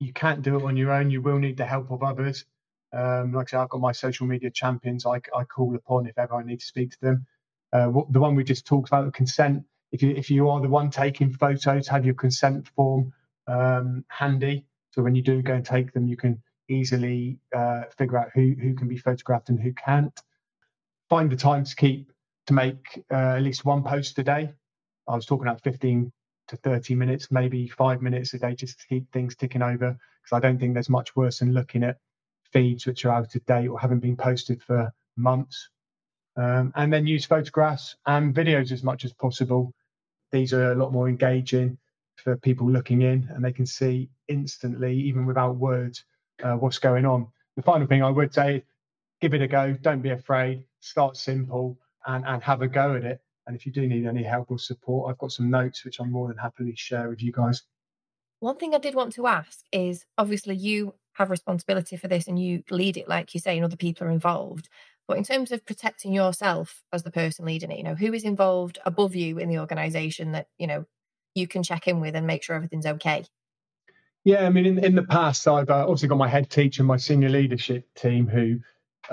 You 0.00 0.12
can't 0.12 0.42
do 0.42 0.56
it 0.58 0.64
on 0.64 0.76
your 0.76 0.92
own. 0.92 1.10
You 1.10 1.22
will 1.22 1.38
need 1.38 1.58
the 1.58 1.66
help 1.66 1.90
of 1.90 2.02
others. 2.02 2.44
Um, 2.92 3.32
like 3.34 3.48
I 3.48 3.50
said, 3.50 3.60
I've 3.60 3.68
got 3.68 3.80
my 3.80 3.92
social 3.92 4.26
media 4.26 4.50
champions 4.50 5.06
I, 5.06 5.20
I 5.36 5.44
call 5.44 5.74
upon 5.74 6.06
if 6.06 6.18
ever 6.18 6.34
I 6.36 6.44
need 6.44 6.60
to 6.60 6.66
speak 6.66 6.90
to 6.92 7.00
them. 7.02 7.26
Uh, 7.72 7.90
the 8.10 8.20
one 8.20 8.34
we 8.34 8.44
just 8.44 8.66
talked 8.66 8.88
about, 8.88 9.04
the 9.06 9.12
consent. 9.12 9.64
If 9.92 10.02
you 10.02 10.10
if 10.10 10.30
you 10.30 10.48
are 10.50 10.60
the 10.60 10.68
one 10.68 10.90
taking 10.90 11.32
photos, 11.32 11.88
have 11.88 12.04
your 12.04 12.14
consent 12.14 12.68
form 12.76 13.12
um, 13.46 14.04
handy. 14.08 14.66
So 14.92 15.02
when 15.02 15.14
you 15.14 15.22
do 15.22 15.42
go 15.42 15.54
and 15.54 15.64
take 15.64 15.92
them, 15.92 16.06
you 16.06 16.16
can 16.16 16.42
easily 16.68 17.38
uh, 17.54 17.82
figure 17.96 18.18
out 18.18 18.30
who 18.34 18.54
who 18.60 18.74
can 18.74 18.88
be 18.88 18.96
photographed 18.96 19.48
and 19.48 19.60
who 19.60 19.72
can't. 19.72 20.18
Find 21.08 21.30
the 21.30 21.36
time 21.36 21.64
to 21.64 21.76
keep 21.76 22.10
to 22.46 22.52
make 22.52 23.04
uh, 23.10 23.36
at 23.36 23.42
least 23.42 23.64
one 23.64 23.82
post 23.82 24.18
a 24.18 24.22
day. 24.22 24.52
I 25.08 25.14
was 25.14 25.26
talking 25.26 25.46
about 25.46 25.62
15 25.62 26.10
to 26.48 26.56
30 26.56 26.94
minutes, 26.94 27.30
maybe 27.30 27.68
five 27.68 28.02
minutes 28.02 28.34
a 28.34 28.38
day, 28.38 28.54
just 28.54 28.80
to 28.80 28.86
keep 28.86 29.10
things 29.12 29.36
ticking 29.36 29.62
over. 29.62 29.96
Because 30.22 30.36
I 30.36 30.40
don't 30.40 30.58
think 30.58 30.74
there's 30.74 30.88
much 30.88 31.14
worse 31.16 31.40
than 31.40 31.52
looking 31.52 31.84
at 31.84 31.98
feeds 32.52 32.86
which 32.86 33.04
are 33.04 33.12
out 33.12 33.34
of 33.34 33.44
date 33.46 33.68
or 33.68 33.78
haven't 33.78 34.00
been 34.00 34.16
posted 34.16 34.62
for 34.62 34.92
months. 35.16 35.70
Um, 36.36 36.72
and 36.76 36.92
then 36.92 37.06
use 37.06 37.24
photographs 37.24 37.96
and 38.06 38.34
videos 38.34 38.72
as 38.72 38.82
much 38.82 39.04
as 39.04 39.12
possible. 39.12 39.72
These 40.32 40.52
are 40.52 40.72
a 40.72 40.74
lot 40.74 40.92
more 40.92 41.08
engaging 41.08 41.78
for 42.16 42.36
people 42.36 42.70
looking 42.70 43.02
in, 43.02 43.28
and 43.30 43.44
they 43.44 43.52
can 43.52 43.66
see 43.66 44.08
instantly, 44.28 44.94
even 44.94 45.26
without 45.26 45.56
words, 45.56 46.04
uh, 46.42 46.54
what's 46.54 46.78
going 46.78 47.04
on. 47.04 47.28
The 47.56 47.62
final 47.62 47.86
thing 47.86 48.02
I 48.02 48.10
would 48.10 48.34
say, 48.34 48.64
give 49.20 49.34
it 49.34 49.42
a 49.42 49.48
go. 49.48 49.72
Don't 49.80 50.02
be 50.02 50.10
afraid. 50.10 50.64
Start 50.80 51.16
simple 51.16 51.78
and, 52.06 52.24
and 52.26 52.42
have 52.42 52.62
a 52.62 52.68
go 52.68 52.94
at 52.94 53.04
it. 53.04 53.20
And 53.46 53.54
if 53.54 53.66
you 53.66 53.72
do 53.72 53.86
need 53.86 54.06
any 54.06 54.22
help 54.22 54.50
or 54.50 54.58
support, 54.58 55.10
I've 55.10 55.18
got 55.18 55.32
some 55.32 55.50
notes 55.50 55.84
which 55.84 56.00
I'm 56.00 56.10
more 56.10 56.28
than 56.28 56.38
happily 56.38 56.74
share 56.76 57.08
with 57.08 57.22
you 57.22 57.32
guys. 57.32 57.62
One 58.40 58.56
thing 58.56 58.74
I 58.74 58.78
did 58.78 58.94
want 58.94 59.12
to 59.14 59.26
ask 59.26 59.60
is 59.72 60.04
obviously 60.18 60.54
you 60.54 60.94
have 61.14 61.30
responsibility 61.30 61.96
for 61.96 62.08
this 62.08 62.26
and 62.26 62.38
you 62.38 62.62
lead 62.70 62.96
it, 62.96 63.08
like 63.08 63.34
you 63.34 63.40
say, 63.40 63.56
and 63.56 63.64
other 63.64 63.76
people 63.76 64.06
are 64.06 64.10
involved. 64.10 64.68
But 65.06 65.18
in 65.18 65.24
terms 65.24 65.52
of 65.52 65.64
protecting 65.64 66.12
yourself 66.12 66.82
as 66.92 67.02
the 67.02 67.10
person 67.10 67.44
leading 67.44 67.70
it, 67.70 67.78
you 67.78 67.84
know, 67.84 67.94
who 67.94 68.12
is 68.12 68.24
involved 68.24 68.78
above 68.84 69.14
you 69.14 69.38
in 69.38 69.48
the 69.48 69.58
organization 69.58 70.32
that, 70.32 70.48
you 70.58 70.66
know, 70.66 70.86
you 71.34 71.46
can 71.46 71.62
check 71.62 71.86
in 71.86 72.00
with 72.00 72.16
and 72.16 72.26
make 72.26 72.42
sure 72.42 72.56
everything's 72.56 72.86
okay? 72.86 73.24
Yeah, 74.24 74.46
I 74.46 74.50
mean, 74.50 74.64
in, 74.64 74.82
in 74.82 74.94
the 74.94 75.02
past, 75.02 75.46
I've 75.46 75.68
uh, 75.68 75.82
obviously 75.82 76.08
got 76.08 76.16
my 76.16 76.28
head 76.28 76.48
teacher, 76.48 76.82
my 76.82 76.96
senior 76.96 77.28
leadership 77.28 77.86
team 77.94 78.26
who 78.26 78.58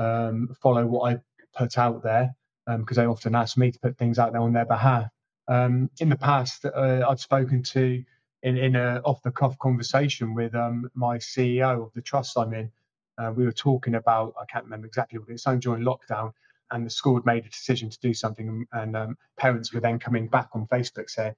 um, 0.01 0.55
follow 0.61 0.85
what 0.85 1.13
I 1.13 1.19
put 1.57 1.77
out 1.77 2.01
there 2.01 2.33
because 2.65 2.97
um, 2.97 3.03
they 3.03 3.07
often 3.07 3.35
ask 3.35 3.57
me 3.57 3.71
to 3.71 3.79
put 3.79 3.97
things 3.97 4.19
out 4.19 4.31
there 4.31 4.41
on 4.41 4.53
their 4.53 4.65
behalf. 4.65 5.09
Um, 5.49 5.89
in 5.99 6.07
the 6.07 6.15
past, 6.15 6.65
uh, 6.65 7.05
I've 7.09 7.19
spoken 7.19 7.61
to 7.63 8.01
in, 8.43 8.57
in 8.57 8.75
a 8.77 9.01
off 9.03 9.21
the 9.21 9.31
cuff 9.31 9.57
conversation 9.59 10.33
with 10.33 10.55
um, 10.55 10.89
my 10.93 11.17
CEO 11.17 11.85
of 11.85 11.93
the 11.93 12.01
trust 12.01 12.37
I'm 12.37 12.53
in. 12.53 12.71
Uh, 13.17 13.33
we 13.35 13.43
were 13.43 13.51
talking 13.51 13.95
about 13.95 14.33
I 14.41 14.45
can't 14.45 14.63
remember 14.63 14.87
exactly 14.87 15.19
what 15.19 15.27
it 15.27 15.33
was. 15.33 15.43
during 15.59 15.83
lockdown, 15.83 16.31
and 16.71 16.85
the 16.85 16.89
school 16.89 17.15
had 17.15 17.25
made 17.25 17.45
a 17.45 17.49
decision 17.49 17.89
to 17.89 17.99
do 17.99 18.13
something, 18.13 18.47
and, 18.47 18.67
and 18.81 18.95
um, 18.95 19.17
parents 19.37 19.73
were 19.73 19.81
then 19.81 19.99
coming 19.99 20.29
back 20.29 20.47
on 20.53 20.67
Facebook 20.67 21.09
saying, 21.09 21.35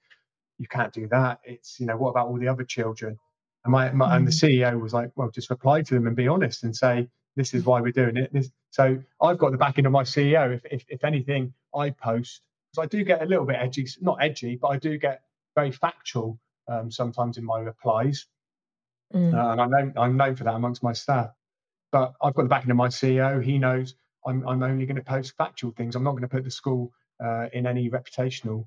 "You 0.59 0.67
can't 0.67 0.93
do 0.93 1.07
that. 1.07 1.39
It's 1.43 1.79
you 1.79 1.87
know 1.87 1.97
what 1.97 2.11
about 2.11 2.27
all 2.27 2.37
the 2.37 2.47
other 2.47 2.63
children?" 2.63 3.17
And 3.65 3.71
my, 3.71 3.91
my 3.91 4.15
and 4.15 4.27
the 4.27 4.31
mm. 4.31 4.61
CEO 4.61 4.79
was 4.79 4.93
like, 4.93 5.11
well, 5.15 5.29
just 5.29 5.49
reply 5.49 5.81
to 5.81 5.93
them 5.93 6.07
and 6.07 6.15
be 6.15 6.27
honest 6.27 6.63
and 6.63 6.75
say, 6.75 7.07
this 7.35 7.53
is 7.53 7.65
why 7.65 7.81
we're 7.81 7.91
doing 7.91 8.17
it. 8.17 8.31
This, 8.33 8.49
so 8.71 8.99
I've 9.21 9.37
got 9.37 9.51
the 9.51 9.57
backing 9.57 9.85
of 9.85 9.91
my 9.91 10.03
CEO. 10.03 10.55
If, 10.55 10.65
if, 10.65 10.85
if 10.89 11.03
anything, 11.03 11.53
I 11.75 11.91
post. 11.91 12.41
So 12.73 12.81
I 12.81 12.85
do 12.85 13.03
get 13.03 13.21
a 13.21 13.25
little 13.25 13.45
bit 13.45 13.57
edgy, 13.59 13.87
not 14.01 14.17
edgy, 14.21 14.57
but 14.61 14.69
I 14.69 14.77
do 14.77 14.97
get 14.97 15.21
very 15.55 15.71
factual 15.71 16.39
um, 16.67 16.91
sometimes 16.91 17.37
in 17.37 17.45
my 17.45 17.59
replies. 17.59 18.25
Mm. 19.13 19.33
Uh, 19.33 19.51
and 19.51 19.61
I'm 19.61 19.69
known, 19.69 19.93
I'm 19.97 20.17
known 20.17 20.35
for 20.35 20.43
that 20.43 20.55
amongst 20.55 20.83
my 20.83 20.93
staff. 20.93 21.31
But 21.91 22.13
I've 22.21 22.33
got 22.33 22.43
the 22.43 22.49
backing 22.49 22.71
of 22.71 22.77
my 22.77 22.87
CEO. 22.87 23.43
He 23.43 23.59
knows 23.59 23.95
I'm, 24.25 24.47
I'm 24.47 24.63
only 24.63 24.85
going 24.85 24.95
to 24.97 25.03
post 25.03 25.33
factual 25.37 25.71
things. 25.71 25.95
I'm 25.95 26.03
not 26.03 26.11
going 26.11 26.23
to 26.23 26.27
put 26.27 26.43
the 26.43 26.51
school 26.51 26.91
uh, 27.23 27.47
in 27.53 27.67
any 27.67 27.89
reputational 27.89 28.65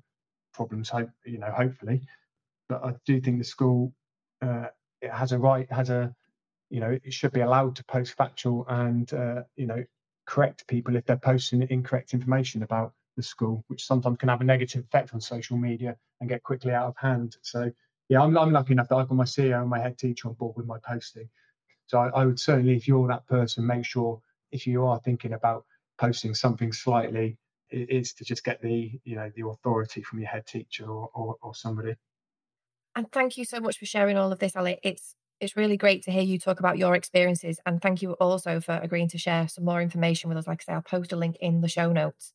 problems. 0.53 0.89
Hope 0.89 1.09
you 1.25 1.37
know, 1.37 1.51
hopefully. 1.51 2.01
But 2.69 2.83
I 2.83 2.93
do 3.05 3.19
think 3.19 3.39
the 3.39 3.43
school 3.43 3.93
uh, 4.41 4.67
it 5.01 5.11
has 5.11 5.31
a 5.31 5.39
right, 5.39 5.71
has 5.71 5.89
a, 5.89 6.13
you 6.69 6.79
know, 6.79 6.97
it 7.03 7.13
should 7.13 7.31
be 7.31 7.41
allowed 7.41 7.75
to 7.77 7.83
post 7.85 8.13
factual 8.13 8.65
and, 8.67 9.11
uh, 9.13 9.43
you 9.55 9.67
know, 9.67 9.83
correct 10.25 10.67
people 10.67 10.95
if 10.95 11.05
they're 11.05 11.17
posting 11.17 11.65
incorrect 11.69 12.13
information 12.13 12.63
about 12.63 12.93
the 13.15 13.23
school, 13.23 13.63
which 13.67 13.85
sometimes 13.85 14.17
can 14.17 14.29
have 14.29 14.41
a 14.41 14.43
negative 14.43 14.83
effect 14.83 15.13
on 15.13 15.21
social 15.21 15.57
media 15.57 15.95
and 16.19 16.29
get 16.29 16.43
quickly 16.43 16.71
out 16.71 16.87
of 16.87 16.95
hand. 16.97 17.37
So, 17.41 17.71
yeah, 18.09 18.21
I'm, 18.21 18.37
I'm 18.37 18.51
lucky 18.51 18.73
enough 18.73 18.89
that 18.89 18.95
I've 18.95 19.07
got 19.09 19.15
my 19.15 19.23
CEO 19.23 19.61
and 19.61 19.69
my 19.69 19.79
head 19.79 19.97
teacher 19.97 20.27
on 20.27 20.33
board 20.35 20.55
with 20.57 20.65
my 20.65 20.77
posting. 20.85 21.29
So 21.87 21.99
I, 21.99 22.09
I 22.09 22.25
would 22.25 22.39
certainly, 22.39 22.75
if 22.75 22.87
you're 22.87 23.07
that 23.07 23.27
person, 23.27 23.65
make 23.65 23.85
sure 23.85 24.21
if 24.51 24.67
you 24.67 24.85
are 24.85 24.99
thinking 24.99 25.33
about 25.33 25.65
posting 25.97 26.33
something 26.33 26.71
slightly, 26.71 27.37
it 27.69 27.89
is 27.89 28.13
to 28.13 28.23
just 28.23 28.43
get 28.43 28.61
the, 28.61 28.91
you 29.03 29.15
know, 29.15 29.31
the 29.35 29.47
authority 29.47 30.01
from 30.01 30.19
your 30.19 30.29
head 30.29 30.45
teacher 30.45 30.85
or, 30.85 31.09
or, 31.13 31.35
or 31.41 31.55
somebody. 31.55 31.95
And 32.97 33.11
thank 33.11 33.37
you 33.37 33.45
so 33.45 33.59
much 33.59 33.77
for 33.77 33.85
sharing 33.85 34.17
all 34.17 34.31
of 34.31 34.39
this, 34.39 34.55
Ali. 34.55 34.79
It's 34.81 35.13
it's 35.39 35.55
really 35.55 35.77
great 35.77 36.01
to 36.05 36.11
hear 36.11 36.23
you 36.23 36.39
talk 36.39 36.59
about 36.59 36.79
your 36.79 36.95
experiences. 36.95 37.59
And 37.63 37.79
thank 37.79 38.01
you 38.01 38.13
also 38.13 38.59
for 38.59 38.79
agreeing 38.81 39.09
to 39.09 39.19
share 39.19 39.47
some 39.47 39.65
more 39.65 39.83
information 39.83 40.29
with 40.29 40.37
us. 40.39 40.47
Like 40.47 40.63
I 40.63 40.65
say, 40.65 40.73
I'll 40.73 40.81
post 40.81 41.13
a 41.13 41.15
link 41.15 41.37
in 41.39 41.61
the 41.61 41.67
show 41.67 41.93
notes. 41.93 42.33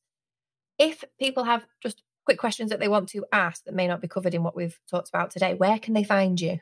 If 0.79 1.03
people 1.19 1.43
have 1.43 1.67
just 1.83 2.05
quick 2.25 2.39
questions 2.39 2.71
that 2.71 2.79
they 2.79 2.87
want 2.87 3.09
to 3.09 3.27
ask 3.33 3.65
that 3.65 3.75
may 3.75 3.89
not 3.89 4.01
be 4.01 4.07
covered 4.07 4.35
in 4.35 4.45
what 4.45 4.55
we've 4.55 4.79
talked 4.89 5.09
about 5.09 5.33
today, 5.33 5.55
where 5.55 5.81
can 5.81 5.95
they 5.95 6.05
find 6.05 6.41
you? 6.41 6.61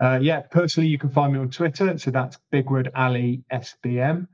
Uh, 0.00 0.18
yeah, 0.22 0.40
personally, 0.40 0.88
you 0.88 0.96
can 0.96 1.10
find 1.10 1.34
me 1.34 1.38
on 1.38 1.50
Twitter. 1.50 1.98
So 1.98 2.10
that's 2.10 2.38
Big 2.50 2.64
Bigwood 2.64 2.90
Ali 2.94 3.44
SBM. 3.52 4.26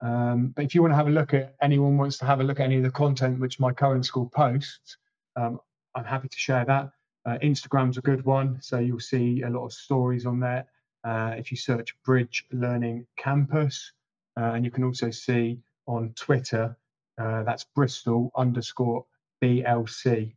Um, 0.00 0.54
but 0.56 0.64
if 0.64 0.74
you 0.74 0.80
want 0.80 0.92
to 0.92 0.96
have 0.96 1.08
a 1.08 1.10
look 1.10 1.34
at 1.34 1.54
anyone 1.60 1.98
wants 1.98 2.16
to 2.18 2.24
have 2.24 2.40
a 2.40 2.44
look 2.44 2.60
at 2.60 2.64
any 2.64 2.78
of 2.78 2.82
the 2.82 2.90
content 2.90 3.40
which 3.40 3.60
my 3.60 3.72
current 3.72 4.06
school 4.06 4.30
posts, 4.34 4.96
um, 5.36 5.60
I'm 5.94 6.04
happy 6.04 6.28
to 6.28 6.38
share 6.38 6.64
that. 6.64 6.92
Uh, 7.26 7.38
Instagram's 7.42 7.98
a 7.98 8.02
good 8.02 8.24
one, 8.24 8.56
so 8.60 8.78
you'll 8.78 9.00
see 9.00 9.42
a 9.42 9.50
lot 9.50 9.64
of 9.64 9.72
stories 9.72 10.26
on 10.26 10.38
there. 10.38 10.64
Uh, 11.02 11.34
if 11.36 11.50
you 11.50 11.56
search 11.56 11.96
Bridge 12.04 12.44
Learning 12.52 13.04
Campus, 13.16 13.92
uh, 14.38 14.52
and 14.54 14.64
you 14.64 14.70
can 14.70 14.84
also 14.84 15.10
see 15.10 15.58
on 15.86 16.12
Twitter, 16.14 16.76
uh, 17.18 17.42
that's 17.42 17.64
Bristol 17.64 18.30
underscore 18.36 19.04
BLC. 19.42 20.34